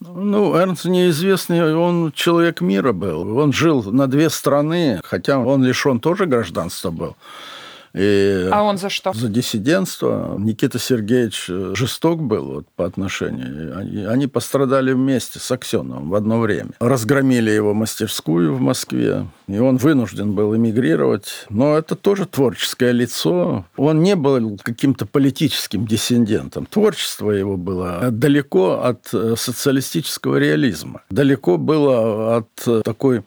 [0.00, 3.36] Ну, Эрнст неизвестный, он человек мира был.
[3.36, 7.16] Он жил на две страны, хотя он лишен тоже гражданства был.
[7.94, 9.12] И а он за что?
[9.12, 10.36] За диссидентство.
[10.38, 13.76] Никита Сергеевич жесток был вот, по отношению.
[13.76, 16.70] Они, они пострадали вместе с Аксеновым в одно время.
[16.78, 19.26] Разгромили его мастерскую в Москве.
[19.48, 21.46] и он вынужден был эмигрировать.
[21.48, 23.64] Но это тоже творческое лицо.
[23.76, 26.66] Он не был каким-то политическим диссидентом.
[26.66, 31.02] Творчество его было далеко от э, социалистического реализма.
[31.10, 33.24] Далеко было от такой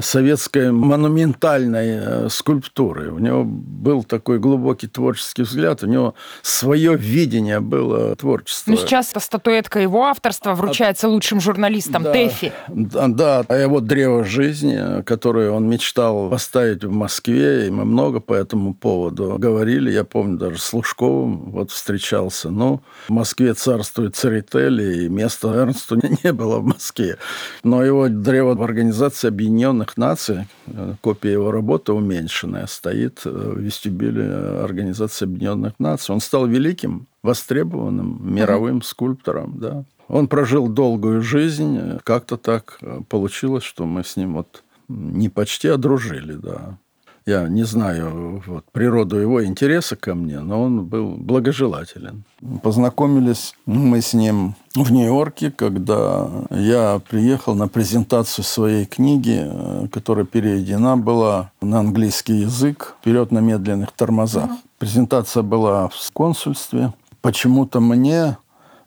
[0.00, 3.12] советской монументальной э, скульптуры.
[3.12, 8.70] У него был такой глубокий творческий взгляд, у него свое видение было творчества.
[8.70, 12.52] Ну, сейчас статуэтка его авторства вручается лучшим журналистам да, ТЭФИ.
[12.68, 18.20] Да, да, а его древо жизни, которое он мечтал поставить в Москве, и мы много
[18.20, 19.90] по этому поводу говорили.
[19.90, 22.50] Я помню, даже с Лужковым вот встречался.
[22.50, 27.18] Ну, в Москве царствует Церетели, и места Эрнсту не было в Москве.
[27.62, 33.30] Но его древо в Организации Объединенных Объединенных Наций, э, копия его работы уменьшенная, стоит э,
[33.30, 34.24] в вестибюле
[34.62, 36.14] Организации Объединенных Наций.
[36.14, 38.84] Он стал великим, востребованным мировым mm-hmm.
[38.84, 39.84] скульптором, да.
[40.08, 41.98] Он прожил долгую жизнь.
[42.04, 46.78] Как-то так э, получилось, что мы с ним вот не почти, а дружили, да.
[47.24, 52.24] Я не знаю вот, природу его интереса ко мне, но он был благожелателен.
[52.62, 59.48] Познакомились мы с ним в Нью-Йорке, когда я приехал на презентацию своей книги,
[59.92, 64.50] которая переведена была на английский язык «Вперед на медленных тормозах».
[64.50, 64.56] Uh-huh.
[64.78, 66.92] Презентация была в консульстве.
[67.20, 68.36] Почему-то мне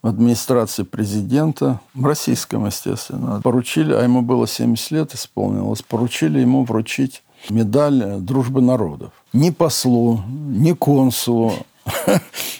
[0.01, 6.63] в администрации президента, в российском, естественно, поручили, а ему было 70 лет исполнилось, поручили ему
[6.63, 9.11] вручить медаль дружбы народов.
[9.33, 11.53] Ни послу, ни консулу,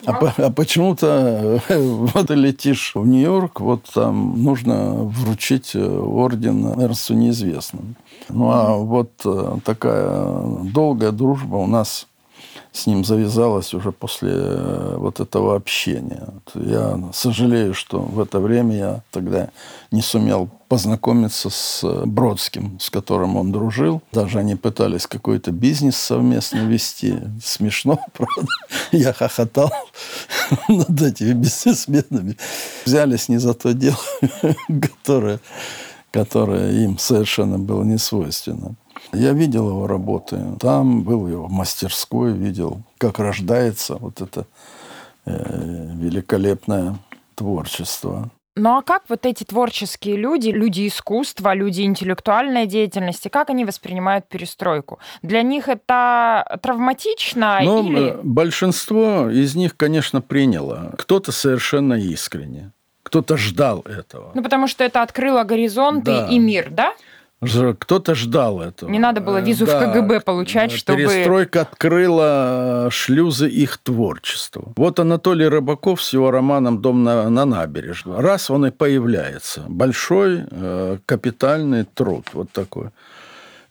[0.05, 7.15] а, а почему-то э, вот летишь в Нью-Йорк, вот там нужно вручить э, орден Эрнсту
[7.15, 7.95] неизвестным.
[8.29, 12.07] Ну а вот э, такая долгая дружба у нас
[12.75, 16.27] с ним завязалась уже после э, вот этого общения.
[16.55, 19.49] Я сожалею, что в это время я тогда
[19.91, 24.01] не сумел познакомиться с Бродским, с которым он дружил.
[24.11, 27.17] Даже они пытались какой-то бизнес совместно вести.
[27.41, 28.51] Смешно, правда.
[28.91, 29.71] Я хохотал
[30.67, 32.35] над этими бизнесменами.
[32.85, 33.97] Взялись не за то дело,
[34.81, 35.39] которое,
[36.11, 38.75] которое им совершенно было не свойственно.
[39.13, 40.39] Я видел его работы.
[40.59, 44.45] Там был его в мастерской, видел, как рождается вот это
[45.25, 46.97] э, великолепное
[47.35, 48.29] творчество.
[48.57, 54.29] Ну а как вот эти творческие люди, люди искусства, люди интеллектуальной деятельности, как они воспринимают
[54.29, 54.99] перестройку?
[55.21, 58.17] Для них это травматично ну, или...
[58.23, 60.93] Большинство из них, конечно, приняло.
[60.97, 62.71] Кто-то совершенно искренне.
[63.03, 64.31] Кто-то ждал этого.
[64.33, 66.27] Ну, потому что это открыло горизонты да.
[66.29, 66.93] и мир, да?
[67.41, 68.89] Кто-то ждал этого.
[68.89, 70.99] Не надо было визу да, в КГБ получать, чтобы...
[70.99, 74.73] Перестройка открыла шлюзы их творчеству.
[74.77, 78.19] Вот Анатолий Рыбаков с его романом «Дом на, на набережной».
[78.19, 79.63] Раз он и появляется.
[79.67, 82.25] Большой э, капитальный труд.
[82.33, 82.89] Вот такой.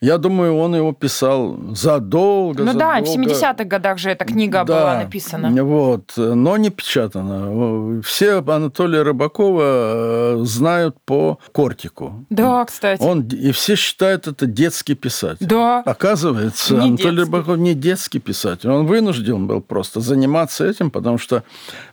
[0.05, 2.63] Я думаю, он его писал задолго.
[2.63, 2.99] Ну задолго.
[2.99, 5.63] да, в 70-х годах же эта книга да, была написана.
[5.63, 8.01] Вот, но не печатана.
[8.03, 12.23] Все Анатолия Рыбакова э, знают по Кортику.
[12.29, 13.01] Да, кстати.
[13.01, 15.47] Он, и все считают это детский писатель.
[15.47, 15.79] Да.
[15.79, 17.31] Оказывается, не Анатолий детский.
[17.31, 18.69] Рыбаков не детский писатель.
[18.69, 21.43] Он вынужден был просто заниматься этим, потому что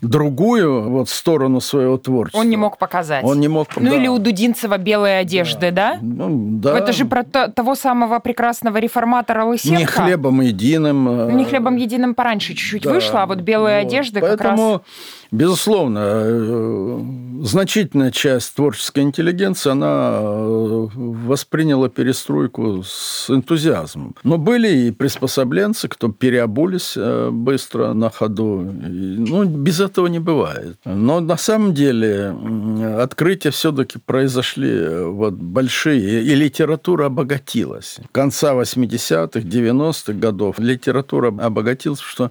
[0.03, 2.41] другую вот сторону своего творчества...
[2.41, 3.25] Он не мог показать.
[3.25, 3.69] Он не мог...
[3.77, 3.97] Ну да.
[3.97, 5.95] или у Дудинцева белые одежды, да?
[5.95, 5.99] да?
[6.03, 6.79] Ну, да.
[6.79, 9.78] Это же про того самого самого прекрасного реформатора Лысенко.
[9.78, 11.36] Не хлебом единым.
[11.36, 13.86] Не хлебом единым пораньше чуть-чуть да, вышло, а вот белые вот.
[13.86, 14.80] одежды Поэтому, как раз...
[15.33, 17.01] безусловно, э,
[17.43, 24.14] значительная часть творческой интеллигенции, она э, восприняла перестройку с энтузиазмом.
[24.22, 28.61] Но были и приспособленцы, кто переобулись э, быстро на ходу.
[28.61, 30.76] Ну, без этого не бывает.
[30.85, 32.37] Но на самом деле
[32.99, 37.99] открытия все-таки произошли вот большие, и литература обогатилась.
[38.12, 42.30] Конца 80-х, 90-х годов литература обогатилась, что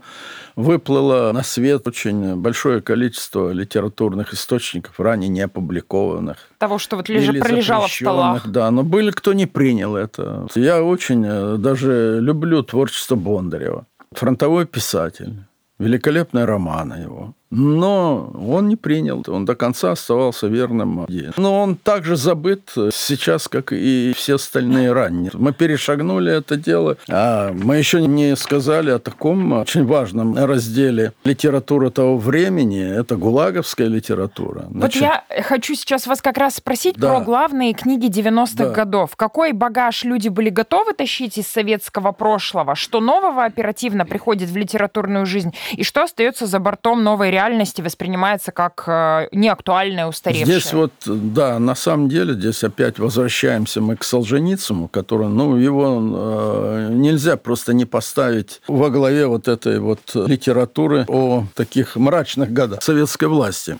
[0.55, 6.37] выплыло на свет очень большое количество литературных источников, ранее не опубликованных.
[6.57, 8.47] Того, что вот лежа, пролежало в столах.
[8.47, 10.47] Да, но были, кто не принял это.
[10.55, 13.85] Я очень э, даже люблю творчество Бондарева.
[14.13, 15.33] Фронтовой писатель.
[15.79, 17.33] Великолепные романы его.
[17.51, 21.33] Но он не принял, он до конца оставался верным идее.
[21.35, 25.31] Но он также забыт сейчас, как и все остальные ранние.
[25.33, 31.91] Мы перешагнули это дело, а мы еще не сказали о таком очень важном разделе литературы
[31.91, 32.81] того времени.
[32.81, 34.67] Это гулаговская литература.
[34.71, 37.09] Значит, вот я хочу сейчас вас как раз спросить да.
[37.09, 38.69] про главные книги 90-х да.
[38.69, 39.17] годов.
[39.17, 42.75] Какой багаж люди были готовы тащить из советского прошлого?
[42.75, 45.53] Что нового оперативно приходит в литературную жизнь?
[45.73, 47.40] И что остается за бортом новой реальности?
[47.41, 50.59] Реальности воспринимается как э, неактуальное, устаревшее.
[50.59, 55.99] Здесь вот, да, на самом деле, здесь опять возвращаемся мы к Солженицыну, который, ну, его
[55.99, 62.83] э, нельзя просто не поставить во главе вот этой вот литературы о таких мрачных годах
[62.83, 63.77] советской власти.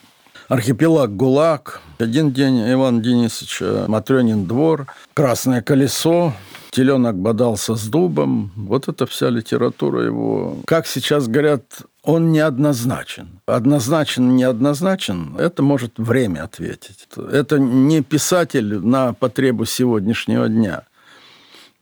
[0.47, 6.34] Архипелаг ГУЛАГ, один день Иван Денисович, э, Матрёнин двор, Красное колесо,
[6.72, 8.51] Теленок бодался с дубом.
[8.55, 10.57] Вот это вся литература его.
[10.66, 11.64] Как сейчас говорят,
[12.04, 13.41] он неоднозначен.
[13.45, 17.08] Однозначен, неоднозначен, это может время ответить.
[17.32, 20.84] Это не писатель на потребу сегодняшнего дня.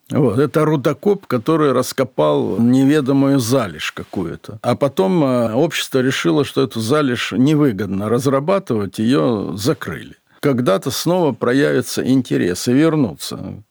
[0.10, 0.40] Вот.
[0.40, 4.58] Это рудокоп, который раскопал неведомую залежь какую-то.
[4.64, 10.16] А потом э, общество решило, что эту залежь невыгодно разрабатывать, ее закрыли.
[10.40, 13.62] Когда-то снова проявится интерес и вернутся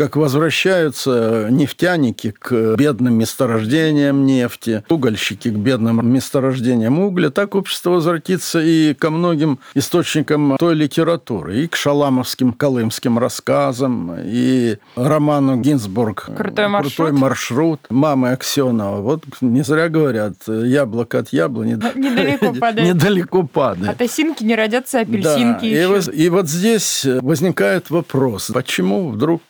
[0.00, 8.62] как возвращаются нефтяники к бедным месторождениям нефти, угольщики к бедным месторождениям угля, так общество возвратится
[8.62, 16.68] и ко многим источникам той литературы, и к шаламовским колымским рассказам, и роману Гинзбург «Крутой
[16.68, 19.02] маршрут», Крутой маршрут мамы Аксенова.
[19.02, 22.94] Вот не зря говорят, яблоко от яблони недалеко падает.
[22.94, 23.90] Недалеко падает.
[23.90, 25.82] От осинки не родятся апельсинки да.
[25.82, 29.42] И, вот, и вот здесь возникает вопрос, почему вдруг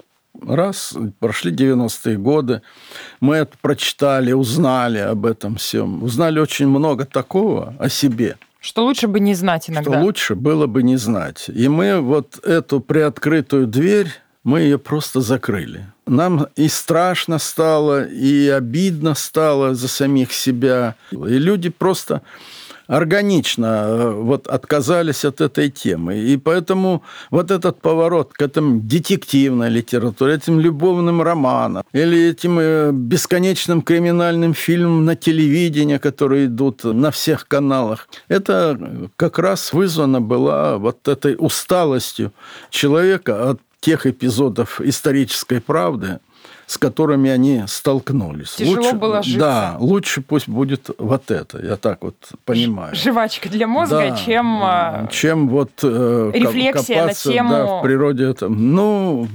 [0.47, 2.63] Раз, прошли 90-е годы,
[3.21, 8.37] мы это прочитали, узнали об этом всем, узнали очень много такого о себе.
[8.61, 9.91] Что лучше бы не знать иногда.
[9.91, 11.49] Что лучше было бы не знать.
[11.49, 14.09] И мы вот эту приоткрытую дверь,
[14.45, 15.87] мы ее просто закрыли.
[16.07, 20.95] Нам и страшно стало, и обидно стало за самих себя.
[21.13, 22.23] И люди просто
[22.91, 26.19] органично э, вот отказались от этой темы.
[26.19, 32.91] И поэтому вот этот поворот к этому детективной литературе, этим любовным романам или этим э,
[32.93, 40.79] бесконечным криминальным фильмам на телевидении, которые идут на всех каналах, это как раз вызвано была
[40.79, 42.33] вот этой усталостью
[42.71, 46.19] человека от тех эпизодов исторической правды,
[46.71, 48.53] с которыми они столкнулись.
[48.53, 49.39] Тяжело лучше, было жить.
[49.39, 52.15] Да, лучше пусть будет вот это, я так вот
[52.45, 52.95] понимаю.
[52.95, 54.61] Жвачка для мозга, да, чем...
[54.63, 57.51] А, чем вот э, рефлексия копаться, на тему...
[57.51, 58.49] Да, в природе это.
[58.49, 59.27] Ну,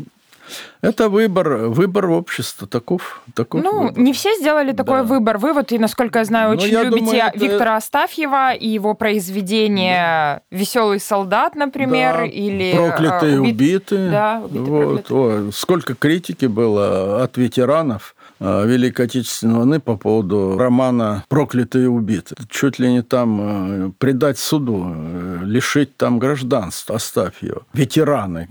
[0.81, 3.21] это выбор, выбор общества, таков.
[3.33, 3.99] таков ну, выбор.
[3.99, 5.03] не все сделали такой да.
[5.03, 5.37] выбор.
[5.37, 8.67] Вы вот, и, насколько я знаю, Ну, очень я любите думаю, это- Виктора Астафьева и
[8.67, 12.73] его произведение «Веселый солдат», например, Да, или...
[12.75, 14.11] проклятые а, убит- убитые.
[14.11, 15.45] Да, убитые, вот, проклятые.
[15.45, 22.35] Ой, сколько критики было от ветеранов э, Великой Отечественной войны по поводу романа «Проклятые убиты».
[22.49, 23.39] Чуть ли не там
[23.87, 27.57] э, предать суду, э, лишить там гражданства, оставь ее.
[27.73, 28.47] Ветераны.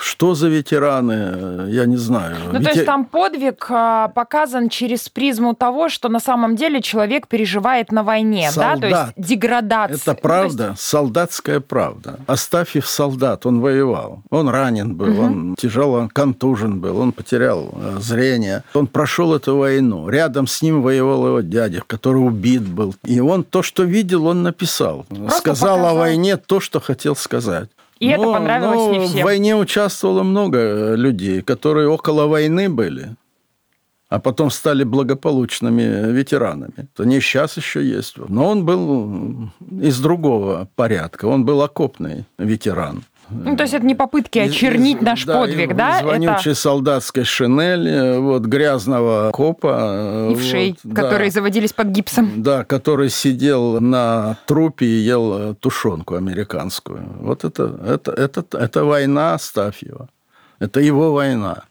[0.00, 1.12] Что за ветераны?
[1.12, 2.36] Э, Я не знаю.
[2.46, 7.28] Ну, то Ветер- есть там подвиг показан через призму того, что на самом деле человек
[7.28, 8.76] переживает на войне, да?
[8.76, 9.14] То есть Солдат.
[9.16, 9.96] деградация.
[9.96, 12.18] Это то правда, солдатская правда.
[12.26, 14.22] Астафьев солдат, он воевал.
[14.30, 18.62] Он ранен был, он тяжело контужен был, он потерял э, зрение.
[18.74, 20.08] Он прошел эту войну.
[20.08, 22.94] Рядом с ним воевал его дядя, который убит был.
[23.04, 25.06] И он то, что видел, он написал.
[25.10, 25.86] Сказал показал.
[25.86, 27.68] о войне то, что хотел сказать.
[28.00, 29.20] И это Но- понравилось но не всем.
[29.20, 33.16] В войне участвовало много э, людей, которые около войны были,
[34.08, 36.88] а потом стали благополучными ветеранами.
[36.96, 38.16] Они сейчас еще есть.
[38.28, 39.50] Но он был
[39.82, 41.26] из другого порядка.
[41.26, 43.02] Он был окопный ветеран.
[43.30, 46.00] Ну, то есть это не попытки очернить из- наш да, подвиг, из да?
[46.02, 50.30] вонючей солдатской шинели, вот, грязного копа.
[50.30, 51.02] Это и вшей, вот, да.
[51.02, 52.42] которые заводились под гипсом.
[52.42, 57.02] Да, который сидел на трупе и ел э, тушенку американскую.
[57.20, 60.08] Вот это, это, это, это война Астафьева.
[60.58, 61.64] Это его война.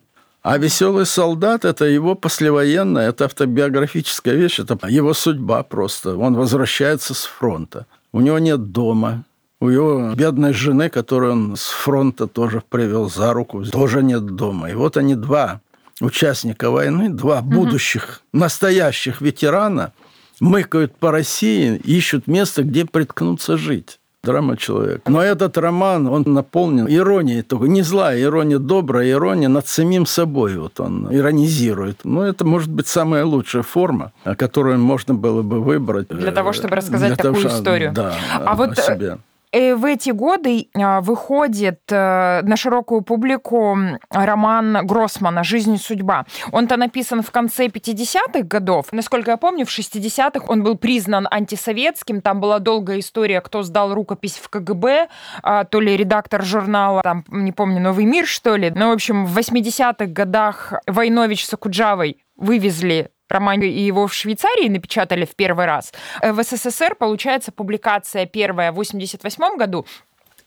[0.43, 6.15] А «Веселый солдат»– это его послевоенная, это автобиографическая вещь, это его судьба просто.
[6.15, 7.85] Он возвращается с фронта.
[8.13, 9.25] У него нет дома.
[9.59, 14.69] У его бедной жены, которую он с фронта тоже привел за руку, тоже нет дома.
[14.69, 15.61] И вот они два
[15.99, 19.93] участника войны, два будущих, настоящих ветерана,
[20.39, 23.99] мыкают по России, ищут место, где приткнуться жить.
[24.23, 25.09] Драма человека.
[25.09, 30.57] Но этот роман, он наполнен иронией, только не злая ирония, добрая ирония над самим собой.
[30.57, 32.01] Вот он иронизирует.
[32.03, 36.09] Но это может быть самая лучшая форма, которую можно было бы выбрать.
[36.09, 37.91] Для того, чтобы рассказать Для того, такую что- историю.
[37.93, 39.17] Да, А вот, э, себе.
[39.53, 43.77] И в эти годы а, выходит э, на широкую публику
[44.09, 46.25] роман Гроссмана «Жизнь и судьба».
[46.51, 48.87] Он-то написан в конце 50-х годов.
[48.91, 52.21] Насколько я помню, в 60-х он был признан антисоветским.
[52.21, 55.07] Там была долгая история, кто сдал рукопись в КГБ,
[55.43, 58.69] а, то ли редактор журнала, там, не помню, «Новый мир», что ли.
[58.75, 64.69] Ну, в общем, в 80-х годах Войнович с Акуджавой вывезли роман, и его в Швейцарии
[64.69, 65.93] напечатали в первый раз.
[66.21, 69.85] Э, в СССР, получается, публикация первая в 88 году,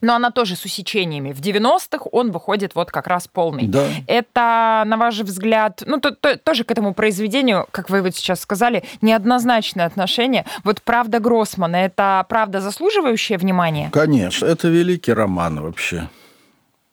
[0.01, 1.33] но она тоже с усечениями.
[1.33, 3.67] В 90-х он выходит вот как раз полный.
[3.67, 3.87] Да.
[4.07, 8.41] Это, на ваш взгляд, ну, то, то, тоже к этому произведению, как вы вот сейчас
[8.41, 10.47] сказали, неоднозначное отношение.
[10.65, 13.91] Вот «Правда Гроссмана»— это правда заслуживающая внимания?
[13.93, 14.47] Конечно.
[14.47, 16.09] Это великий роман вообще.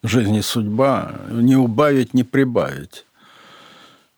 [0.04, 1.12] «Жизнь и судьба».
[1.30, 3.07] Не убавить, не прибавить.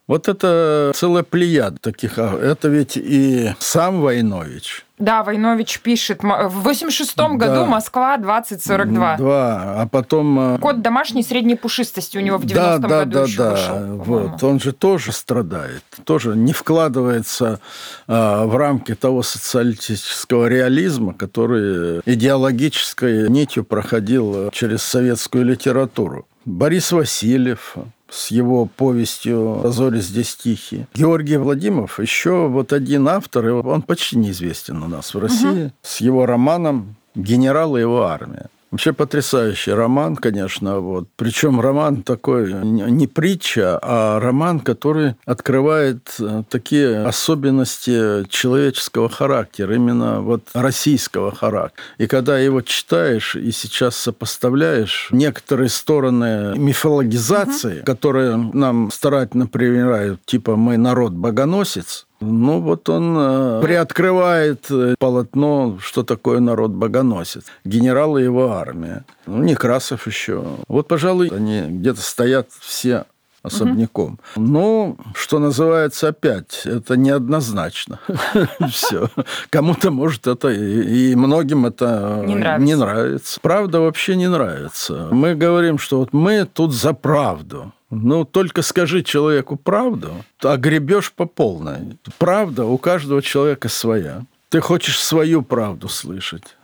[0.10, 2.18] Вот это целая плеяд таких.
[2.18, 4.84] А это ведь и сам Войнович.
[4.98, 6.24] Да, Войнович пишет.
[6.24, 7.48] В 86-м да.
[7.48, 9.18] году Москва 2042.
[9.18, 10.56] Да, а потом...
[10.56, 13.52] Э, Код домашней средней пушистости у него в 90-м да, да, году да, еще да.
[13.52, 13.98] вышел.
[13.98, 14.44] Вот.
[14.44, 15.84] Он же тоже страдает.
[16.06, 17.60] Тоже не вкладывается
[18.08, 26.28] а, в рамки того социалистического реализма, который идеологической нитью проходил через советскую литературу.
[26.46, 27.78] Борис Васильев,
[28.10, 30.88] с его повестью «Зори здесь тихие».
[30.94, 35.72] Георгий Владимиров, еще вот один автор, он почти неизвестен у нас в России, угу.
[35.82, 38.50] с его романом «Генерал и его армия».
[38.72, 40.80] Вообще потрясающий роман, конечно.
[40.80, 41.08] Вот.
[41.16, 50.22] Причем роман такой не притча, а роман, который открывает э, такие особенности человеческого характера, именно
[50.22, 51.82] вот российского характера.
[51.98, 57.86] И когда его читаешь и сейчас сопоставляешь некоторые стороны мифологизации, угу.
[57.86, 65.78] которые нам старательно привирают, типа мы народ богоносец, ну, вот он э, приоткрывает э, полотно,
[65.82, 67.46] что такое народ богоносец.
[67.64, 69.06] Генерал и его армия.
[69.26, 70.44] Ну, Некрасов еще.
[70.68, 73.06] Вот, пожалуй, они где-то стоят все
[73.44, 74.20] особняком.
[74.36, 74.46] Угу.
[74.46, 78.00] Ну, что называется, опять, это неоднозначно.
[78.72, 79.10] Все.
[79.50, 83.40] Кому-то, может, это и многим это не нравится.
[83.42, 85.08] Правда вообще не нравится.
[85.12, 87.72] Мы говорим, что вот мы тут за правду.
[87.90, 91.98] Ну, только скажи человеку правду, а гребешь по полной.
[92.20, 94.22] Правда у каждого человека своя.
[94.50, 96.56] Ты хочешь свою правду слышать.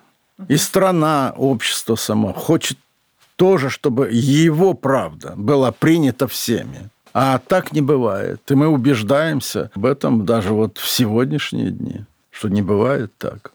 [0.49, 2.77] И страна, общество само хочет
[3.35, 6.89] тоже, чтобы его правда была принята всеми.
[7.13, 8.41] А так не бывает.
[8.49, 13.53] И мы убеждаемся в этом даже вот в сегодняшние дни, что не бывает так.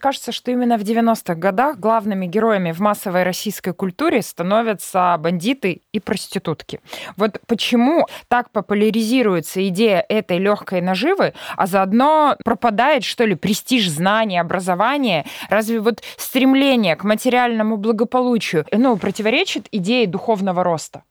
[0.00, 6.00] Кажется, что именно в 90-х годах главными героями в массовой российской культуре становятся бандиты и
[6.00, 6.80] проститутки.
[7.16, 14.38] Вот почему так популяризируется идея этой легкой наживы, а заодно пропадает, что ли, престиж знаний,
[14.38, 15.26] образования?
[15.48, 21.02] Разве вот стремление к материальному благополучию ну, противоречит идее духовного роста?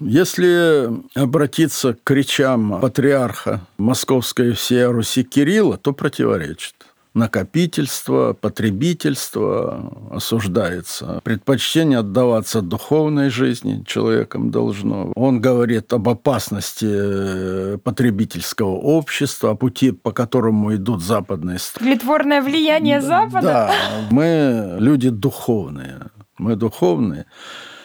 [0.00, 6.73] Если обратиться к речам патриарха Московской всей Руси Кирилла, то противоречит
[7.14, 11.20] накопительство, потребительство осуждается.
[11.22, 15.12] Предпочтение отдаваться духовной жизни человеком должно.
[15.14, 21.92] Он говорит об опасности э, потребительского общества, о пути, по которому идут западные страны.
[21.92, 23.40] Тлетворное влияние Запада?
[23.42, 23.74] Да,
[24.10, 26.10] мы люди духовные.
[26.38, 27.26] Мы духовные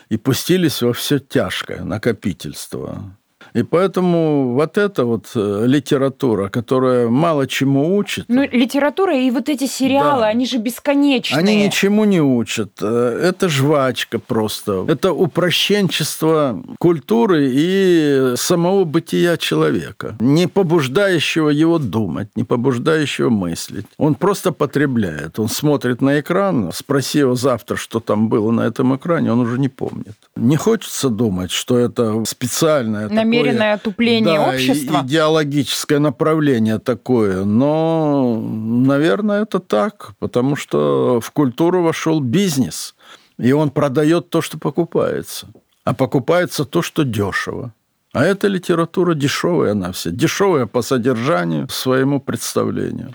[0.10, 3.16] и пустились во все тяжкое накопительство.
[3.54, 8.26] И поэтому вот эта вот э, литература, которая мало чему учит...
[8.28, 10.28] Ну, литература и вот эти сериалы, да.
[10.28, 11.40] они же бесконечные.
[11.40, 12.72] Они ничему не учат.
[12.82, 14.86] Э, это жвачка просто.
[14.88, 23.86] Это упрощенчество культуры и самого бытия человека, не побуждающего его думать, не побуждающего мыслить.
[23.98, 25.40] Он просто потребляет.
[25.40, 29.60] Он смотрит на экран, спроси его завтра, что там было на этом экране, он уже
[29.60, 30.16] не помнит.
[30.36, 33.10] Не хочется думать, что это специальное
[33.40, 35.02] намеренное отупление да, общества.
[35.04, 37.44] идеологическое направление такое.
[37.44, 42.96] Но, наверное, это так, потому что в культуру вошел бизнес,
[43.38, 45.48] и он продает то, что покупается.
[45.84, 47.74] А покупается то, что дешево.
[48.12, 53.14] А эта литература дешевая она вся, дешевая по содержанию, своему представлению.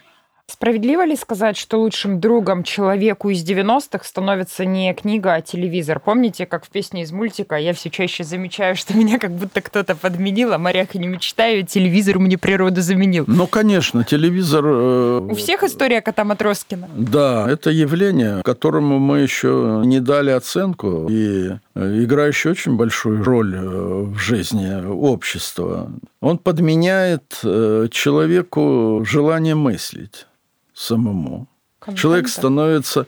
[0.65, 6.01] Справедливо ли сказать, что лучшим другом человеку из 90-х становится не книга, а телевизор?
[6.01, 9.97] Помните, как в песне из мультика я все чаще замечаю, что меня как будто кто-то
[9.97, 13.25] подменил, а моряк не мечтаю, телевизор мне природу заменил.
[13.27, 14.65] Ну, конечно, телевизор...
[14.67, 15.19] Э...
[15.31, 16.89] У всех история кота Матроскина.
[16.95, 23.57] Да, это явление, которому мы еще не дали оценку, и э, играющий очень большую роль
[23.57, 25.91] э, в жизни общества.
[26.21, 30.27] Он подменяет человеку желание мыслить
[30.75, 31.47] самому.
[31.79, 32.03] Контента.
[32.03, 33.07] Человек становится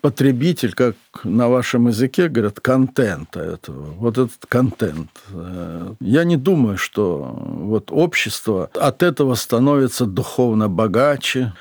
[0.00, 0.94] потребитель, как
[1.24, 3.86] на вашем языке говорят, контента этого.
[3.98, 5.10] Вот этот контент.
[5.30, 11.52] Э, я не думаю, что вот общество от этого становится духовно богаче,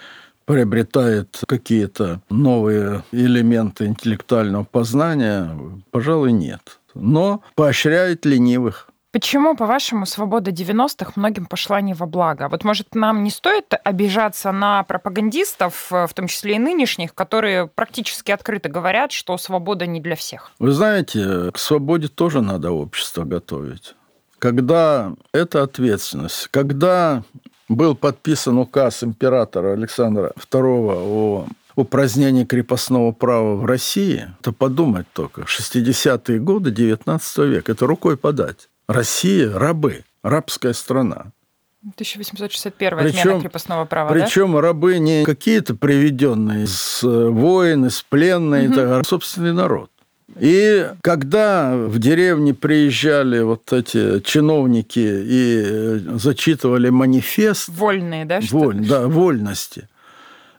[0.46, 5.58] приобретает какие-то новые элементы интеллектуального познания,
[5.92, 6.80] пожалуй, нет.
[6.94, 8.90] Но поощряет ленивых.
[9.18, 12.50] Почему, по-вашему, свобода 90-х многим пошла не во благо?
[12.52, 18.30] Вот, может, нам не стоит обижаться на пропагандистов, в том числе и нынешних, которые практически
[18.30, 20.52] открыто говорят, что свобода не для всех?
[20.60, 23.96] Вы знаете, к свободе тоже надо общество готовить.
[24.38, 27.24] Когда это ответственность, когда
[27.70, 35.42] был подписан указ императора Александра II о упразднении крепостного права в России, то подумать только,
[35.42, 38.70] 60-е годы 19 века, это рукой подать.
[38.88, 41.32] Россия– рабы, рабская страна.
[41.82, 44.62] 1861 причем, отмена крепостного права, Причем да?
[44.62, 48.80] рабы не какие-то приведенные с воины, с пленные, угу.
[48.80, 49.92] это собственный народ.
[50.40, 57.70] И когда в деревне приезжали вот эти чиновники и э, зачитывали манифест...
[57.70, 58.40] Вольные, да?
[58.52, 59.88] Воль, да, вольности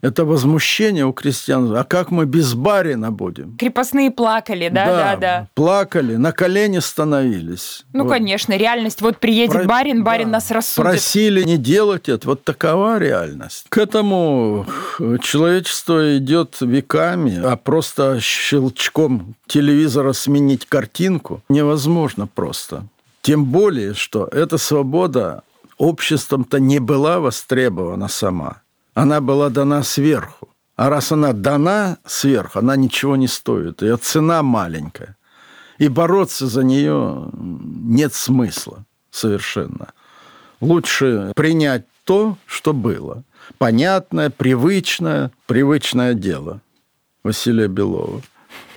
[0.01, 1.75] это возмущение у крестьян.
[1.77, 3.57] А как мы без барина будем?
[3.57, 5.17] Крепостные плакали, да, да, да.
[5.17, 5.49] да.
[5.55, 7.85] Плакали, на колени становились.
[7.93, 8.11] Ну, вот.
[8.11, 9.01] конечно, реальность.
[9.01, 9.65] Вот приедет Про...
[9.65, 10.33] барин, барин да.
[10.33, 10.91] нас рассудит.
[10.91, 12.29] Просили не делать это.
[12.29, 13.67] Вот такова реальность.
[13.69, 14.67] К этому
[15.21, 22.85] человечество идет веками, а просто щелчком телевизора сменить картинку невозможно просто.
[23.23, 25.43] Тем более, что эта свобода
[25.77, 28.63] обществом-то не была востребована сама
[28.99, 30.49] она была дана сверху.
[30.75, 33.83] А раз она дана сверху, она ничего не стоит.
[33.83, 35.17] Ее цена маленькая.
[35.79, 39.93] И бороться за нее нет смысла совершенно.
[40.61, 43.23] Лучше принять то, что было.
[43.59, 46.61] Понятное, привычное, привычное дело.
[47.23, 48.21] Василия Белова.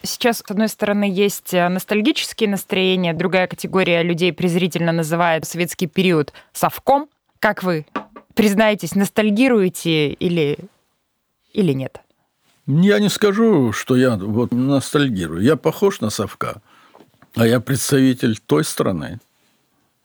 [0.04, 7.10] Сейчас, с одной стороны, есть ностальгические настроения, другая категория людей презрительно называет советский период совком.
[7.40, 7.88] Как вы
[8.34, 10.58] Признайтесь, ностальгируете или,
[11.54, 12.02] или нет?
[12.68, 15.42] Я не скажу, что я вот ностальгирую.
[15.42, 16.62] Я похож на совка,
[17.36, 19.20] а я представитель той страны.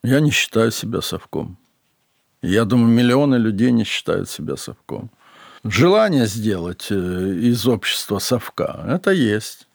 [0.03, 1.59] Я не считаю себя совком.
[2.43, 5.11] Я думаю, миллионы людей не считают себя совком.
[5.65, 9.67] Желание сделать э, из общества совка– это есть.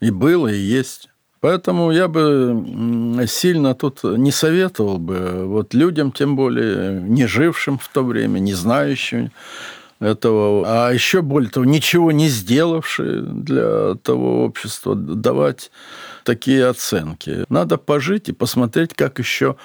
[0.00, 1.08] И было, и есть.
[1.40, 7.88] Поэтому я бы сильно тут не советовал бы вот людям, тем более не жившим в
[7.88, 9.30] то время, не знающим
[10.00, 15.70] этого, а еще более того, ничего не сделавшие для того общества, давать
[16.24, 17.44] такие оценки.
[17.48, 19.56] Надо пожить и посмотреть, как еще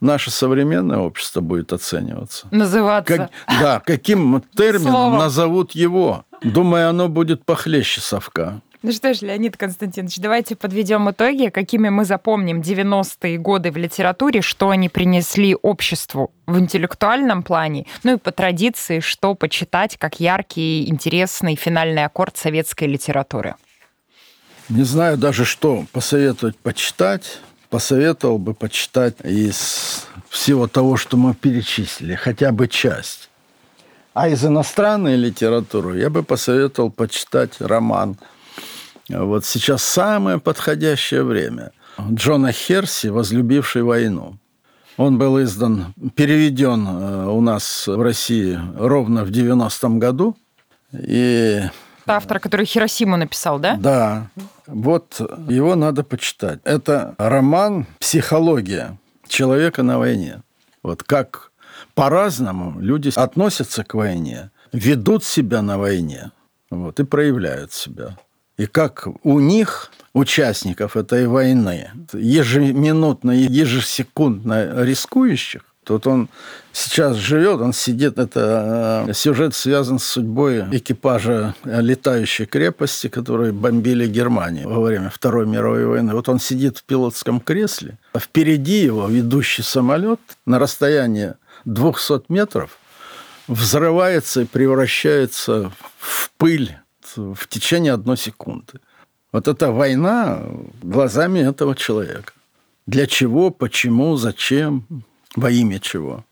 [0.00, 2.46] наше современное общество будет оцениваться.
[2.50, 3.16] Называться.
[3.16, 3.30] Как,
[3.60, 5.18] да, каким термином Словом.
[5.18, 6.24] назовут его.
[6.42, 8.60] Думаю, оно будет похлеще совка.
[8.84, 14.42] Ну что ж, Леонид Константинович, давайте подведем итоги, какими мы запомним 90-е годы в литературе,
[14.42, 20.90] что они принесли обществу в интеллектуальном плане, ну и по традиции, что почитать как яркий,
[20.90, 23.54] интересный финальный аккорд советской литературы.
[24.68, 27.38] Не знаю даже, что посоветовать почитать.
[27.70, 33.30] Посоветовал бы почитать из всего того, что мы перечислили, хотя бы часть.
[34.12, 38.16] А из иностранной литературы я бы посоветовал почитать роман
[39.14, 41.72] вот сейчас самое подходящее время.
[42.10, 44.38] Джона Херси, возлюбивший войну.
[44.96, 50.36] Он был издан, переведен э, у нас в России ровно в 90-м году.
[50.92, 51.62] И...
[52.06, 53.76] Автор, который Хиросиму написал, да?
[53.76, 54.28] Да.
[54.66, 56.60] Вот его надо почитать.
[56.64, 58.98] Это роман «Психология
[59.28, 60.42] человека на войне».
[60.82, 61.52] Вот как
[61.94, 66.32] по-разному люди относятся к войне, ведут себя на войне
[66.70, 68.16] вот, и проявляют себя
[68.62, 76.28] и как у них, участников этой войны, ежеминутно, ежесекундно рискующих, Тут он
[76.72, 84.06] сейчас живет, он сидит, это э, сюжет связан с судьбой экипажа летающей крепости, которые бомбили
[84.06, 86.14] Германию во время Второй мировой войны.
[86.14, 91.34] Вот он сидит в пилотском кресле, а впереди его ведущий самолет на расстоянии
[91.64, 92.78] 200 метров
[93.48, 96.76] взрывается и превращается в пыль
[97.16, 98.80] в течение одной секунды.
[99.32, 100.42] Вот это война
[100.82, 102.32] глазами этого человека.
[102.86, 104.84] Для чего, почему, зачем,
[105.36, 106.24] во имя чего.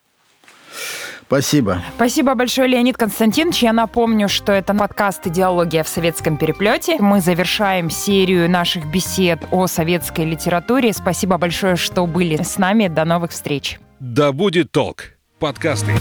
[1.26, 1.80] Спасибо.
[1.94, 3.62] Спасибо большое, Леонид Константинович.
[3.62, 6.96] Я напомню, что это подкаст «Идеология в советском переплете».
[6.98, 10.92] Мы завершаем серию наших бесед о советской литературе.
[10.92, 12.88] Спасибо большое, что были с нами.
[12.88, 13.78] До новых встреч.
[14.00, 15.04] Да будет толк.
[15.38, 15.94] Подкасты.